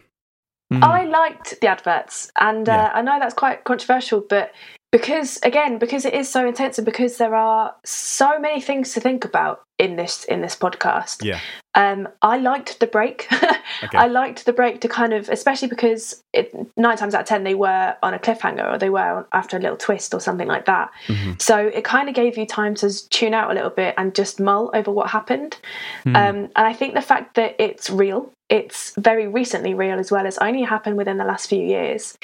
[0.72, 0.82] Mm.
[0.82, 2.90] I liked the adverts, and uh, Yeah.
[2.92, 4.52] I know that's quite controversial, but
[4.90, 9.00] because again, because it is so intense, and because there are so many things to
[9.00, 11.41] think about in this in this podcast, Yeah.
[11.74, 13.29] um, I liked the break.
[13.83, 13.99] Okay.
[13.99, 17.45] I liked the break to kind of, especially because it, nine times out of ten
[17.45, 20.64] they were on a cliffhanger or they were after a little twist or something like
[20.64, 20.91] that.
[21.09, 21.43] Mhm.
[21.43, 24.41] So it kind of gave you time to tune out a little bit and just
[24.41, 25.59] mull over what happened.
[26.07, 26.16] Mm.
[26.16, 30.24] Um, and I think the fact that it's real, it's very recently real as well.
[30.24, 32.16] It's only happened within the last few years.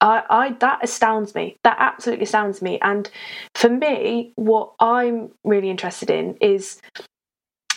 [0.00, 1.56] I, I that astounds me.
[1.64, 2.78] That absolutely astounds me.
[2.80, 3.10] And
[3.54, 6.80] for me, what I'm really interested in is,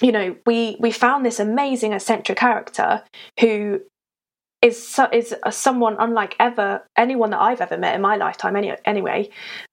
[0.01, 3.03] you know, we we found this amazing eccentric character
[3.39, 3.81] who
[4.61, 8.55] is so, is a, someone unlike ever anyone that I've ever met in my lifetime.
[8.55, 9.29] Any, anyway,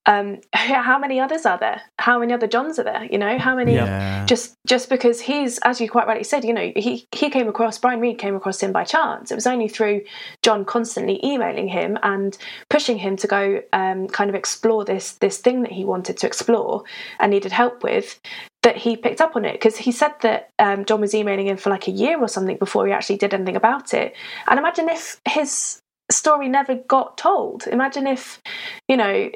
[0.07, 1.82] um, how many others are there?
[1.99, 3.05] How many other Johns are there?
[3.05, 3.74] You know, how many?
[3.74, 4.24] Yeah.
[4.26, 7.78] just just because he's as you quite rightly said you know he he came across
[7.78, 10.03] brian reed came across him by chance it was only through
[10.43, 12.37] john constantly emailing him and
[12.68, 16.26] pushing him to go um, kind of explore this this thing that he wanted to
[16.26, 16.82] explore
[17.20, 18.20] and needed help with
[18.66, 21.56] that he picked up on it because he said that um, john was emailing him
[21.56, 24.14] for like a year or something before he actually did anything about it
[24.48, 28.40] and imagine if his story never got told imagine if
[28.88, 29.28] you know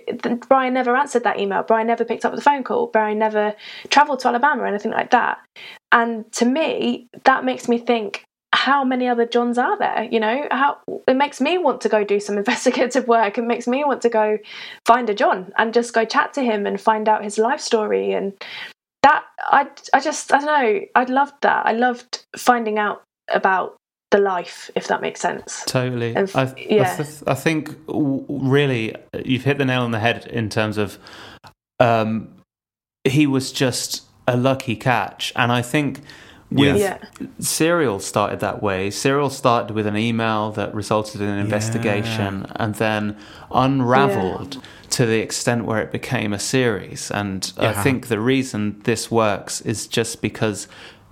[0.48, 3.54] brian never answered that email brian never picked up the phone call brian never
[3.88, 5.38] traveled to Alabama or anything like that.
[5.92, 10.08] And to me, that makes me think how many other Johns are there?
[10.10, 13.38] You know, how it makes me want to go do some investigative work.
[13.38, 14.38] It makes me want to go
[14.86, 18.12] find a John and just go chat to him and find out his life story.
[18.12, 18.32] And
[19.02, 20.80] that I, I just, I don't know.
[20.94, 21.66] I loved that.
[21.66, 23.76] I loved finding out about
[24.10, 25.62] the life, if that makes sense.
[25.66, 26.14] Totally.
[26.14, 26.96] And f- I, yeah.
[26.98, 28.94] I, th- I think really
[29.24, 30.98] you've hit the nail on the head in terms of
[31.78, 32.34] um,
[33.04, 36.00] he was just a lucky catch, and I think
[36.50, 36.98] with Yeah.
[37.38, 38.90] Serial started that way.
[38.90, 43.16] Serial started with an email that resulted in an investigation, and then
[43.52, 44.58] unravelled
[44.90, 47.10] to the extent where it became a series.
[47.10, 47.70] And Yeah.
[47.70, 50.66] I think the reason this works is just because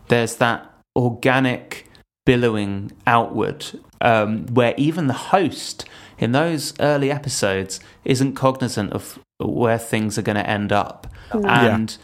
[0.08, 0.66] there's that
[0.96, 1.88] organic
[2.26, 3.64] billowing outward
[4.00, 5.84] um, where even the host
[6.18, 11.96] in those early episodes isn't cognizant of where things are going to end up and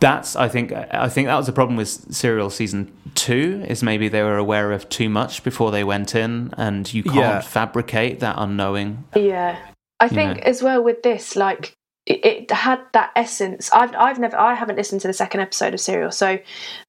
[0.00, 4.08] that's i think i think that was the problem with serial season two is maybe
[4.08, 7.40] they were aware of too much before they went in and you can't Yeah.
[7.40, 9.56] fabricate that unknowing Yeah,
[9.98, 10.42] I think know.
[10.44, 11.76] as well with this, like
[12.10, 13.70] it, it had that essence.
[13.72, 16.38] I've I've never I haven't listened to the second episode of Serial, so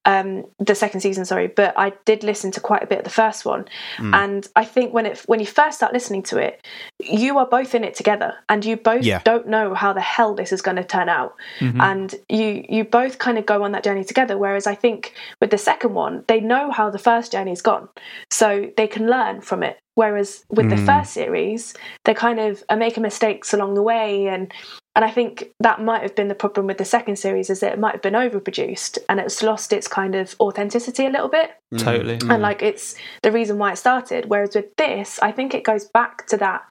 [0.06, 3.10] um, the second season, sorry, but I did listen to quite a bit of the
[3.24, 3.66] first one,
[3.98, 4.14] Mm.
[4.24, 6.66] and I think when it when you first start listening to it,
[7.00, 9.22] you are both in it together, and you both Yeah.
[9.24, 13.20] don't know how the hell this is going to turn out, and you you both
[13.20, 14.38] kind of go on that journey together.
[14.38, 17.90] Whereas I think with the second one, they know how the first journey's gone,
[18.32, 19.78] so they can learn from it.
[19.96, 20.86] Whereas with the Mm.
[20.86, 21.74] first series,
[22.06, 24.52] they kind of are making mistakes along the way, and
[24.96, 27.74] and I think that might have been the problem with the second series is that
[27.74, 31.52] it might have been overproduced and it's lost its kind of authenticity a little bit
[31.74, 31.80] mm.
[31.80, 32.30] totally mm.
[32.30, 34.26] and like it's the reason why it started.
[34.26, 36.66] Whereas with this, I think it goes back to that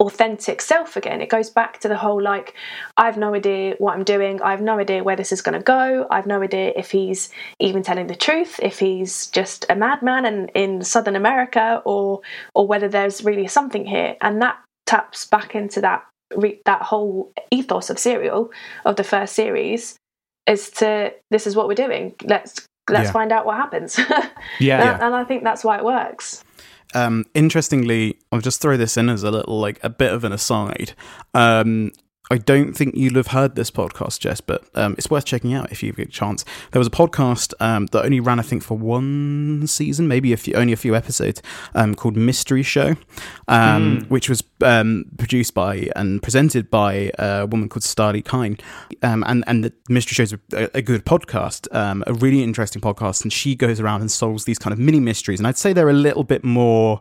[0.00, 1.20] authentic self again.
[1.20, 2.54] It goes back to the whole like,
[2.96, 4.40] I've no idea what I'm doing.
[4.40, 6.06] I have no idea where this is going to go.
[6.10, 10.50] I've no idea if he's even telling the truth, if he's just a madman and
[10.54, 12.20] in Southern America, or
[12.54, 14.16] or whether there's really something here.
[14.20, 16.06] And that taps back into that
[16.36, 18.50] re- that whole ethos of serial
[18.84, 19.96] of the first series
[20.46, 22.14] is to this is what we're doing.
[22.24, 23.12] Let's let's Yeah.
[23.12, 23.98] find out what happens.
[24.58, 26.42] yeah And- And I think that's why it works.
[26.94, 30.32] Um, interestingly, I'll just throw this in as a little like a bit of an
[30.32, 30.92] aside.
[31.34, 31.92] Um,
[32.30, 35.72] I don't think you'll have heard this podcast, Jess, but um, it's worth checking out
[35.72, 36.44] if you get a chance.
[36.72, 40.36] There was a podcast um, that only ran, I think, for one season, maybe a
[40.36, 41.42] few, only a few episodes,
[41.74, 42.96] um, called Mystery Show,
[43.48, 48.58] um, which was um, produced by and presented by a woman called Starlee Kine.
[49.02, 52.82] Um, and, and the Mystery Show is a, a good podcast, um, a really interesting
[52.82, 53.22] podcast.
[53.22, 55.40] And she goes around and solves these kind of mini mysteries.
[55.40, 57.00] And I'd say they're a little bit more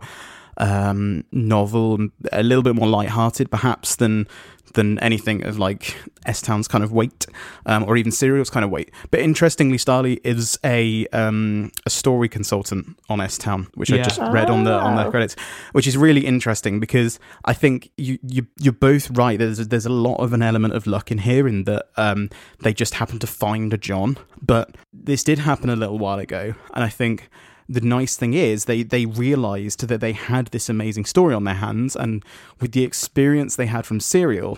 [0.58, 4.28] um, novel, a little bit more light-hearted, perhaps than
[4.74, 7.26] than anything of like S Town's kind of weight,
[7.66, 8.92] um, or even Serial's kind of weight.
[9.12, 14.04] But interestingly, Starlee is a um, a story consultant on S Town, which I Yeah.
[14.04, 15.10] just read on the on the Oh.
[15.12, 15.36] credits,
[15.72, 19.38] which is really interesting because I think you you you're both right.
[19.40, 22.30] There's there's a lot of an element of luck in here in that um,
[22.62, 26.54] they just happened to find a John, but this did happen a little while ago,
[26.74, 27.30] and I think
[27.70, 31.56] the nice thing is they they realized that they had this amazing story on their
[31.56, 32.24] hands and
[32.62, 34.58] with the experience they had from serial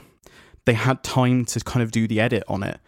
[0.65, 2.79] they had time to kind of do the edit on it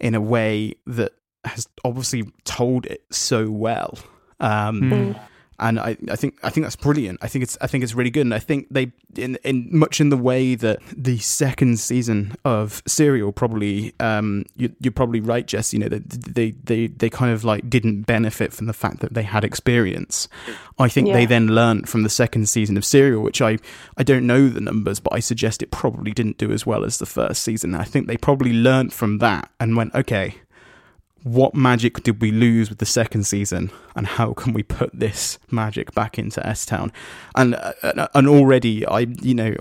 [0.00, 1.12] in a way that
[1.44, 3.98] has obviously told it so well
[4.40, 5.20] um Mm.
[5.60, 7.18] And I, I think I think that's brilliant.
[7.22, 10.00] I think it's I think it's really good, and I think they in in much
[10.00, 15.46] in the way that the second season of Serial probably um you, you're probably right,
[15.46, 15.72] Jess.
[15.72, 19.14] You know that they they they kind of like didn't benefit from the fact that
[19.14, 20.28] they had experience.
[20.78, 23.58] I think they then learned from the second season of Serial, which I
[23.96, 26.98] I don't know the numbers, but I suggest it probably didn't do as well as
[26.98, 27.74] the first season.
[27.74, 30.36] I think they probably learned from that and went okay
[31.22, 35.38] what magic did we lose with the second season and how can we put this
[35.50, 36.92] magic back into S Town?
[37.34, 39.52] And uh, and already I you know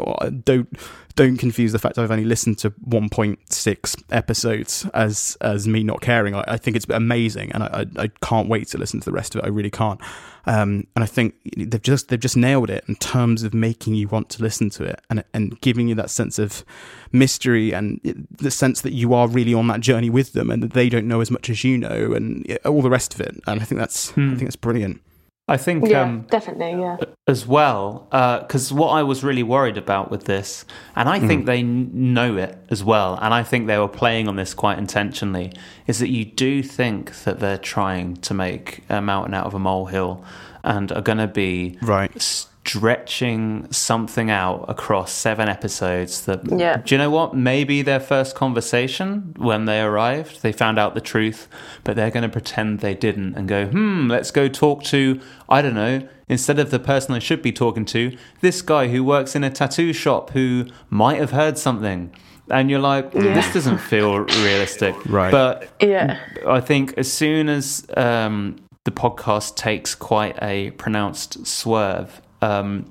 [0.43, 0.69] don't
[1.17, 6.35] don't confuse the fact I've only listened to 1.6 episodes as as me not caring.
[6.35, 9.11] I, I think it's amazing and I, I I can't wait to listen to the
[9.11, 9.45] rest of it.
[9.45, 9.99] I really can't.
[10.45, 14.07] Um, and I think they've just they've just nailed it in terms of making you
[14.07, 16.63] want to listen to it and and giving you that sense of
[17.11, 17.99] mystery and
[18.31, 21.07] the sense that you are really on that journey with them and that they don't
[21.07, 23.35] know as much as you know and all the rest of it.
[23.47, 25.01] And I think that's I think that's brilliant
[25.47, 26.81] I think Yeah, um, definitely.
[26.81, 26.97] Yeah.
[27.27, 28.07] as well
[28.41, 32.35] because what I was really worried about with this, and I think they n- know
[32.37, 35.53] it as well, and I think they were playing on this quite intentionally,
[35.87, 39.59] is that you do think that they're trying to make a mountain out of a
[39.59, 40.23] molehill,
[40.63, 46.77] and are going to be right stretching something out across seven episodes that Yeah.
[46.77, 51.01] do you know what maybe their first conversation when they arrived they found out the
[51.01, 51.47] truth
[51.83, 55.61] but they're going to pretend they didn't and go hmm let's go talk to i
[55.61, 59.35] don't know instead of the person i should be talking to this guy who works
[59.35, 62.11] in a tattoo shop who might have heard something
[62.49, 65.31] and you're like this doesn't feel realistic Right.
[65.31, 66.19] but Yeah.
[66.47, 68.55] I think as soon as um,
[68.85, 72.85] the podcast takes quite a pronounced swerve, um,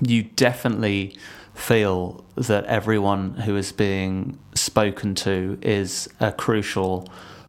[0.00, 1.16] you definitely
[1.54, 7.06] feel that everyone who is being spoken to is a crucial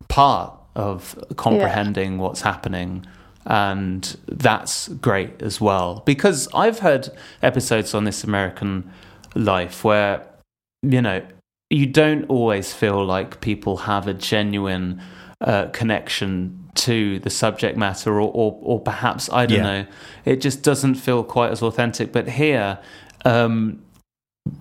[0.07, 3.05] part of comprehending what's happening.
[3.45, 6.03] And that's great as well.
[6.05, 7.09] Because I've heard
[7.41, 8.91] episodes on This American
[9.33, 10.27] Life where,
[10.83, 11.25] you know,
[11.69, 15.01] you don't always feel like people have a genuine
[15.39, 19.63] uh, connection to the subject matter, or, or, or perhaps I don't Yeah.
[19.81, 19.85] know,
[20.25, 22.11] it just doesn't feel quite as authentic.
[22.11, 22.79] But here,
[23.25, 23.81] um,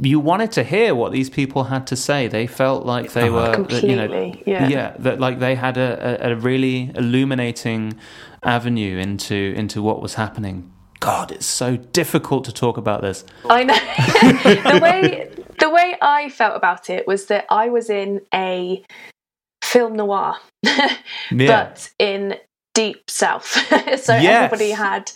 [0.01, 2.29] you wanted to hear what these people had to say.
[2.29, 4.69] They felt like they were, that, you know, yeah.
[4.69, 7.99] yeah, that like they had a, a, a really illuminating
[8.43, 10.71] avenue into into what was happening.
[11.01, 13.25] God, it's so difficult to talk about this.
[13.49, 13.75] I know.
[14.73, 18.85] the way the way I felt about it was that I was in a
[19.63, 20.37] film noir,
[21.33, 22.37] but in
[22.73, 23.47] deep south.
[24.01, 24.45] so Yes.
[24.53, 25.11] everybody had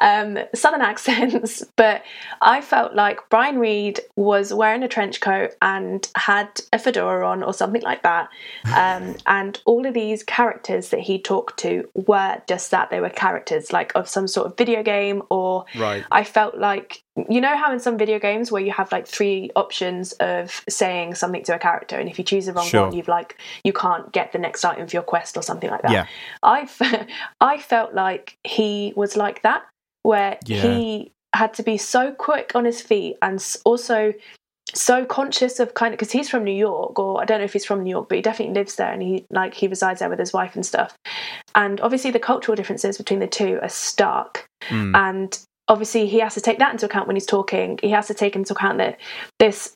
[0.00, 2.02] um, southern accents, but
[2.40, 7.42] I felt like Brian Reed was wearing a trench coat and had a fedora on
[7.42, 8.30] or something like that.
[8.64, 13.10] Um, and all of these characters that he talked to were just that they were
[13.10, 16.04] characters, like of some sort of video game or Right.
[16.10, 19.50] I felt like you know how in some video games where you have like three
[19.54, 22.86] options of saying something to a character, and if you choose the wrong Sure.
[22.86, 25.82] one, you've like you can't get the next item for your quest or something like
[25.82, 25.92] that.
[25.92, 26.06] Yeah.
[26.42, 26.68] I
[27.40, 29.62] I felt like he was like that,
[30.02, 30.62] where Yeah.
[30.62, 34.12] he had to be so quick on his feet and also
[34.72, 37.52] so conscious of kind of because he's from New York, or I don't know if
[37.52, 40.08] he's from New York, but he definitely lives there and he like he resides there
[40.08, 40.96] with his wife and stuff.
[41.54, 44.96] And obviously, the cultural differences between the two are stark Mm.
[44.96, 45.38] and
[45.68, 48.36] obviously he has to take that into account when he's talking he has to take
[48.36, 48.98] into account that
[49.38, 49.74] this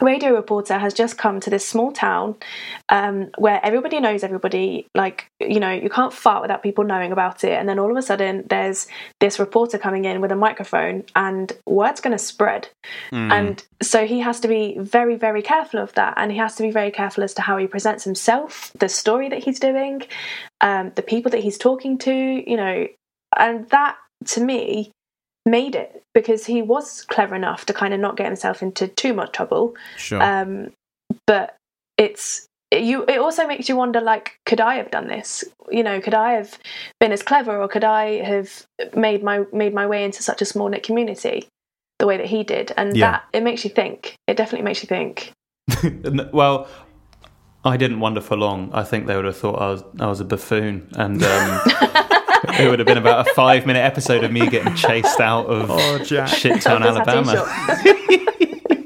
[0.00, 2.34] radio reporter has just come to this small town
[2.88, 4.86] um, where everybody knows everybody.
[4.94, 7.52] Like, you know, you can't fart without people knowing about it.
[7.52, 8.86] And then all of a sudden, there's
[9.20, 12.68] this reporter coming in with a microphone, and word's going to spread.
[13.32, 16.14] And so he has to be very, very careful of that.
[16.16, 19.28] And he has to be very careful as to how he presents himself, the story
[19.28, 20.02] that he's doing,
[20.60, 22.86] um, the people that he's talking to, you know.
[23.36, 23.96] And that,
[24.26, 24.92] to me,
[25.46, 29.12] made it because he was clever enough to kind of not get himself into too
[29.12, 29.74] much trouble.
[29.96, 30.22] Sure.
[30.22, 30.70] Um,
[31.26, 31.56] but
[31.98, 33.04] it's you.
[33.04, 35.44] It also makes you wonder, like, could I have done this?
[35.70, 36.58] You know, could I have
[37.00, 38.64] been as clever, or could I have
[38.94, 41.48] made my made my way into such a small knit community
[41.98, 42.72] the way that he did?
[42.76, 43.10] And Yeah.
[43.10, 44.14] that it makes you think.
[44.26, 45.32] It definitely makes you think.
[46.32, 46.66] Well,
[47.64, 48.70] I didn't wonder for long.
[48.72, 51.60] I think they would have thought I was I was a buffoon, and um,
[52.60, 55.70] it would have been about a five minute episode of me getting chased out of
[55.70, 56.28] Oh, Jack.
[56.28, 58.42] Shittown, Of the tattoo Alabama.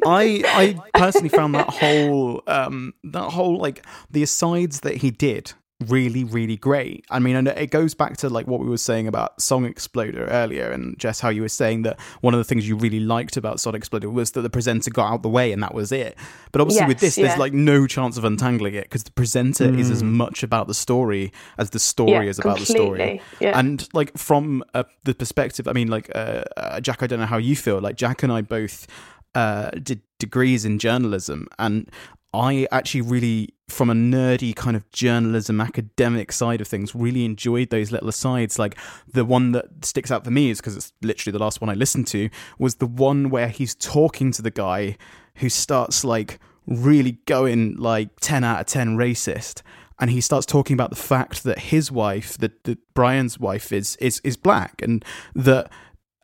[0.09, 5.53] I I personally found that whole um that whole like the asides that he did
[5.89, 7.05] really really great.
[7.11, 10.27] I mean, and it goes back to like what we were saying about Song Exploder
[10.29, 13.37] earlier, and just how you were saying that one of the things you really liked
[13.37, 16.17] about Song Exploder was that the presenter got out the way and that was it.
[16.53, 19.65] But obviously with Yes, this, there's like no chance of untangling it because the presenter
[19.75, 23.21] is as much about the story as the story Yeah, is about the story.
[23.41, 23.59] yeah.
[23.59, 27.27] And like from uh, the perspective, I mean, like uh, uh, Jack, I don't know
[27.27, 27.81] how you feel.
[27.81, 28.87] Like Jack and I both
[29.35, 31.91] uh, did degrees in journalism, and
[32.33, 37.71] I actually really, from a nerdy kind of journalism academic side of things, really enjoyed
[37.71, 38.59] those little asides.
[38.59, 38.77] Like
[39.11, 41.75] the one that sticks out for me is because it's literally the last one I
[41.75, 44.97] listened to was the one where he's talking to the guy
[45.37, 49.63] who starts like really going like 10 out of 10 racist
[49.99, 52.65] and he starts talking about the fact that his wife that,
[52.95, 55.05] brian's wife is is is black and
[55.35, 55.71] that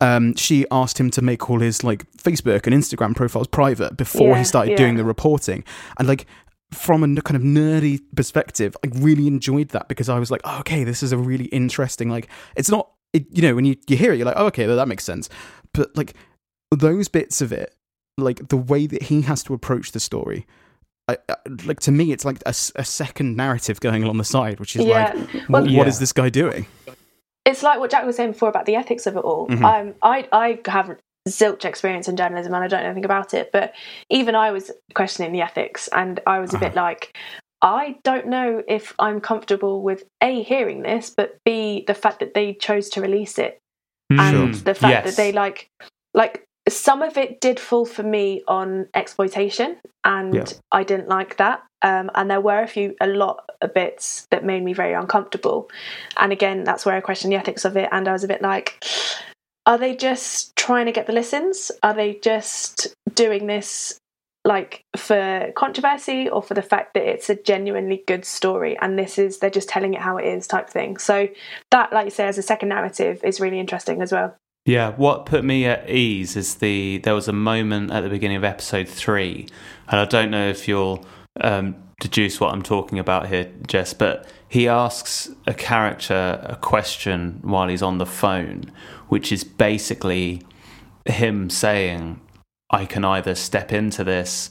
[0.03, 4.29] um, she asked him to make all his like Facebook and Instagram profiles private before
[4.29, 4.77] Yeah, he started yeah.
[4.77, 5.63] doing the reporting.
[5.97, 6.25] And like
[6.73, 10.59] from a kind of nerdy perspective, I really enjoyed that because I was like, oh,
[10.59, 12.09] okay, this is a really interesting.
[12.09, 14.65] Like, it's not, it, you know, when you you hear it, you're like, oh, okay,
[14.65, 15.29] that makes sense.
[15.73, 16.15] But like
[16.71, 17.73] those bits of it,
[18.17, 20.45] like the way that he has to approach the story.
[21.07, 21.35] I, I,
[21.65, 25.13] like to me, it's like a second narrative going along the side, which is Yeah.
[25.13, 25.85] like, Well- what Yeah.
[25.87, 26.65] is this guy doing?
[27.45, 29.47] It's like what Jack was saying before about the ethics of it all.
[29.47, 29.63] Mhm.
[29.63, 33.51] Um, I I have zilch experience in journalism and I don't know anything about it,
[33.53, 33.73] but
[34.09, 37.15] even I was questioning the ethics, and I was a bit like.
[37.65, 42.33] I don't know if I'm comfortable with A, hearing this, but B, the fact that
[42.33, 43.61] they chose to release it
[44.09, 45.05] and Mm, the fact yes.
[45.05, 45.69] that they like
[46.13, 50.45] like some of it did fall for me on exploitation and Yeah.
[50.71, 51.63] i didn't like that.
[51.81, 55.69] Um, and there were a few a lot of bits that made me very uncomfortable.
[56.17, 57.89] And again that's where i questioned the ethics of it.
[57.91, 58.83] And i was a bit like
[59.65, 61.71] are they just trying to get the listens?
[61.83, 63.97] Are they just doing this
[64.45, 69.17] like for controversy or for the fact that it's a genuinely good story and this
[69.17, 70.97] is they're just telling it how it is type thing?
[70.97, 71.27] So
[71.71, 74.35] that like you say as a second narrative is really interesting as well
[74.65, 78.37] Yeah, what put me at ease is the there was a moment at the beginning
[78.37, 79.47] of episode three,
[79.89, 81.05] and I don't know if you'll
[81.41, 87.39] um, deduce what I'm talking about here, Jess, but he asks a character a question
[87.41, 88.71] while he's on the phone,
[89.09, 90.41] which is basically
[91.05, 92.21] him saying,
[92.69, 94.49] "I can either step into this,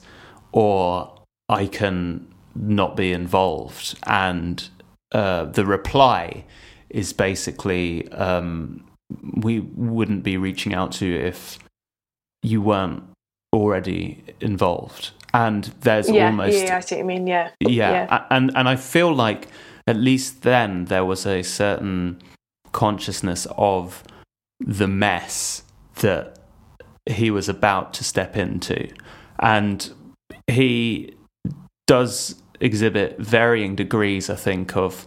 [0.53, 1.15] or
[1.49, 4.69] I can not be involved," and
[5.13, 6.45] uh, the reply
[6.91, 8.13] is basically.
[8.13, 8.85] Um,
[9.35, 11.59] we wouldn't be reaching out to you if
[12.43, 13.03] you weren't
[13.53, 15.11] already involved.
[15.35, 17.27] And there's yeah, almost yeah, I see what you mean.
[17.27, 18.27] Yeah, yeah, yeah.
[18.31, 19.49] and and I feel like
[19.87, 22.21] at least then there was a certain
[22.73, 24.03] consciousness of
[24.61, 25.63] the mess
[25.97, 26.39] that
[27.07, 28.89] he was about to step into,
[29.39, 29.91] and
[30.47, 31.15] he
[31.87, 35.07] does exhibit varying degrees, I think, of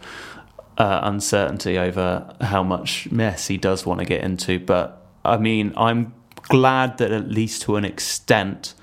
[0.77, 4.59] uh, uncertainty over how much mess he does want to get into.
[4.59, 6.13] But I mean, I'm
[6.43, 8.73] glad that at least to an extent,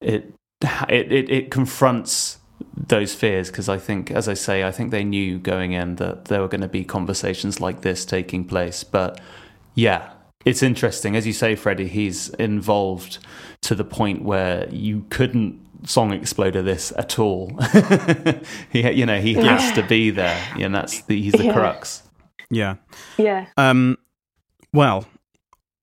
[0.00, 0.34] it
[0.88, 2.38] it it, it confronts
[2.76, 6.26] those fears because I think, as I say, I think they knew going in that
[6.26, 8.84] there were going to be conversations like this taking place.
[8.84, 9.20] But
[9.74, 10.10] yeah,
[10.44, 11.88] it's interesting, as you say, Freddie.
[11.88, 13.18] He's involved
[13.62, 17.56] to the point where you couldn't song exploder this at all.
[18.70, 21.52] he, you know, he has to be there, and that's the, he's the Yeah.
[21.52, 22.02] crux.
[22.50, 22.76] Yeah.
[23.18, 23.46] yeah.
[23.56, 23.98] Um,
[24.72, 25.06] well,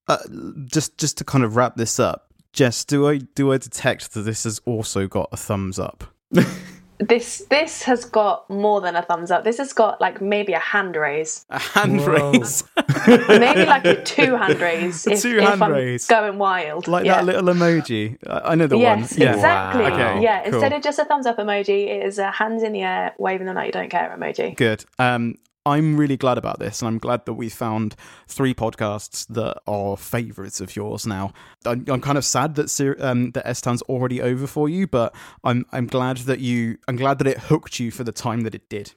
[0.07, 0.17] uh,
[0.65, 4.21] just just to kind of wrap this up, Jess, do I do I detect that
[4.21, 6.03] this has also got a thumbs up?
[6.97, 9.43] This this has got more than a thumbs up.
[9.43, 11.45] This has got like maybe a hand raise.
[11.49, 12.31] A hand Whoa.
[12.31, 12.63] raise.
[13.27, 15.05] Maybe like a two hand raise.
[15.05, 16.07] A if, two if hand I'm raise.
[16.07, 16.87] going wild.
[16.87, 17.15] like yeah.
[17.15, 18.17] that little emoji.
[18.25, 19.21] I I know the Yes, one.
[19.21, 19.33] Yeah.
[19.35, 19.83] exactly.
[19.85, 20.53] Okay, Yeah, cool.
[20.53, 23.47] instead of just a thumbs up emoji, it is a hands in the air, waving
[23.47, 24.55] them like you don't care emoji.
[24.55, 24.85] Good.
[24.97, 25.35] Um,
[25.65, 27.95] I'm really glad about this, and I'm glad that we found
[28.27, 31.33] three podcasts that are favourites of yours now.
[31.65, 35.15] I'm, I'm kind of sad that um, that S Town's already over for you, but
[35.43, 38.53] I'm I'm glad that you I'm glad that it hooked you for the time that
[38.53, 38.93] it did.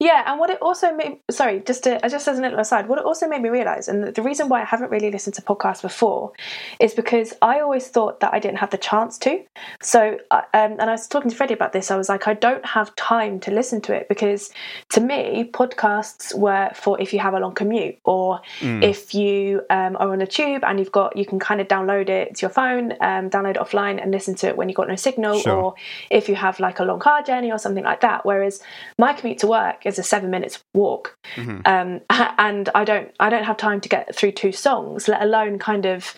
[0.00, 2.98] Yeah, and what it also made sorry, just to just as a little aside, what
[2.98, 5.82] it also made me realise, and the, reason why I haven't really listened to podcasts
[5.82, 6.32] before,
[6.80, 9.40] is because I always thought that I didn't have the chance to.
[9.80, 11.90] So, uh, um, and I was talking to Freddie about this.
[11.92, 14.50] I was like, I don't have time to listen to it because,
[14.90, 19.96] to me, podcasts were for if you have a long commute or if you um,
[19.96, 22.50] are on a tube and you've got you can kind of download it to your
[22.50, 25.54] phone, um, download it offline, and listen to it when you've got no signal, Sure.
[25.56, 25.74] or
[26.10, 28.24] if you have like a long car journey or something like that.
[28.26, 28.60] Whereas
[28.98, 31.16] my commute to work is a seven minutes walk,
[31.64, 35.58] um, and I don't I don't have time to get through two songs, let alone
[35.58, 36.16] kind of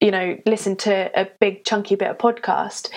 [0.00, 2.90] you know listen to a big chunky bit of podcast.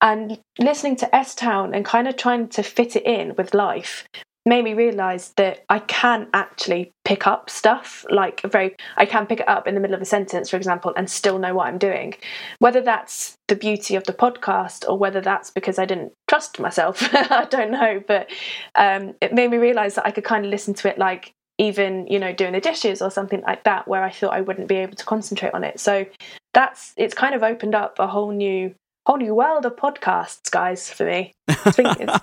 [0.00, 4.06] And listening to S Town and kind of trying to fit it in with life
[4.46, 9.40] made me realize that I can actually pick up stuff like very I can pick
[9.40, 11.78] it up in the middle of a sentence for example and still know what I'm
[11.78, 12.14] doing.
[12.58, 17.02] Whether that's the beauty of the podcast or whether that's because I didn't trust myself
[17.14, 18.30] I don't know but
[18.74, 22.06] um, it made me realize that I could kind of listen to it like even
[22.08, 24.76] you know doing the dishes or something like that where I thought I wouldn't be
[24.76, 25.80] able to concentrate on it.
[25.80, 26.06] So
[26.52, 28.74] that's it's kind of opened up a whole new
[29.06, 32.20] whole new world of podcasts guys for me It's been- it's-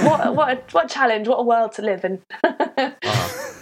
[0.04, 2.22] what what a, what a challenge what a world to live in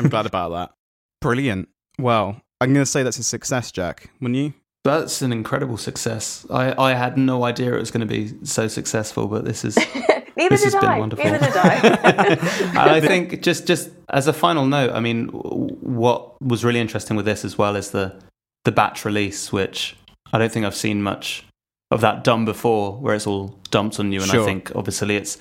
[0.00, 0.72] I'm glad about that.
[1.20, 1.68] Brilliant.
[1.98, 4.10] Well, I'm going to say that's a success, Jack.
[4.20, 4.54] Wouldn't you?
[4.82, 6.44] That's an incredible success.
[6.50, 9.76] I, I had no idea it was going to be so successful, but this is
[10.36, 11.24] neither This did has been I wonderful.
[11.24, 11.74] neither did I
[12.68, 17.16] and I think just just as a final note, I mean, what was really interesting
[17.16, 18.20] with this as well is the
[18.64, 19.96] the batch release, which
[20.32, 21.46] I don't think I've seen much
[21.94, 24.20] of that done before, where it's all dumped on you.
[24.20, 24.42] And Sure.
[24.42, 25.38] I think obviously it's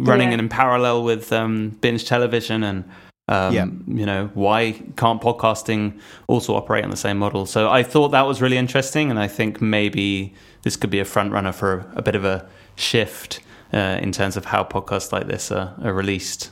[0.00, 0.38] running Yeah.
[0.38, 2.84] in parallel with um, binge television and.
[3.28, 3.66] Um, Yeah.
[4.00, 4.58] You know, why
[4.96, 7.44] can't podcasting also operate on the same model?
[7.46, 10.32] So I thought that was really interesting, and I think maybe
[10.62, 13.40] this could be a front runner for a bit of a shift
[13.74, 16.50] uh, in terms of how podcasts like this are, are released.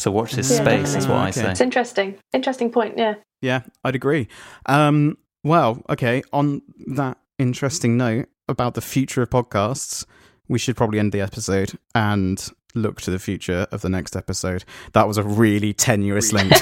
[0.00, 1.42] So watch this Yeah, space, is what I definitely.
[1.42, 1.50] say.
[1.52, 4.26] it's interesting interesting point yeah Yeah, I'd agree.
[4.66, 6.60] Um, well, okay, on
[6.96, 10.04] that interesting note about the future of podcasts,
[10.48, 14.62] we should probably end the episode and look to the future of the next episode.
[14.92, 16.52] That was a really tenuous link.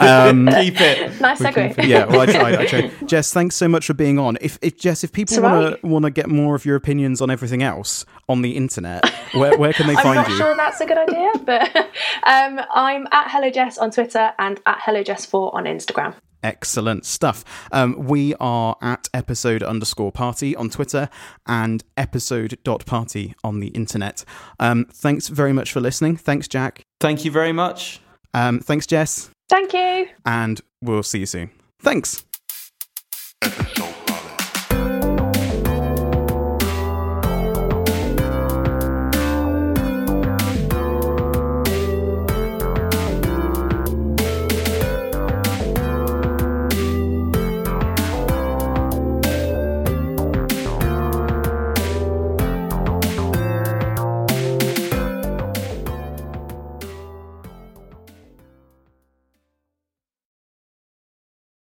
[0.00, 1.20] um, Keep it.
[1.20, 2.54] nice we segue can- yeah, well, I tried.
[2.54, 3.08] I tried.
[3.08, 4.38] Jess, thanks so much for being on.
[4.40, 7.28] If, if Jess, if people want to want to get more of your opinions on
[7.28, 10.36] everything else on the internet, where where can they I'm find not you?
[10.36, 11.76] sure that's a good idea, but
[12.24, 16.14] um, I'm at Hello Jess on Twitter and at Hello Jess4 on Instagram.
[16.44, 17.42] Excellent stuff.
[17.72, 21.08] Um, we are at episode underscore party on Twitter
[21.46, 24.24] and episode dot party on the internet.
[24.60, 26.16] Um, thanks very much for listening.
[26.16, 26.82] Thanks, Jack.
[27.00, 28.00] Thank you very much.
[28.34, 29.30] Um, thanks, Jess.
[29.48, 30.08] Thank you.
[30.26, 31.50] And we'll see you soon.
[31.80, 32.24] Thanks.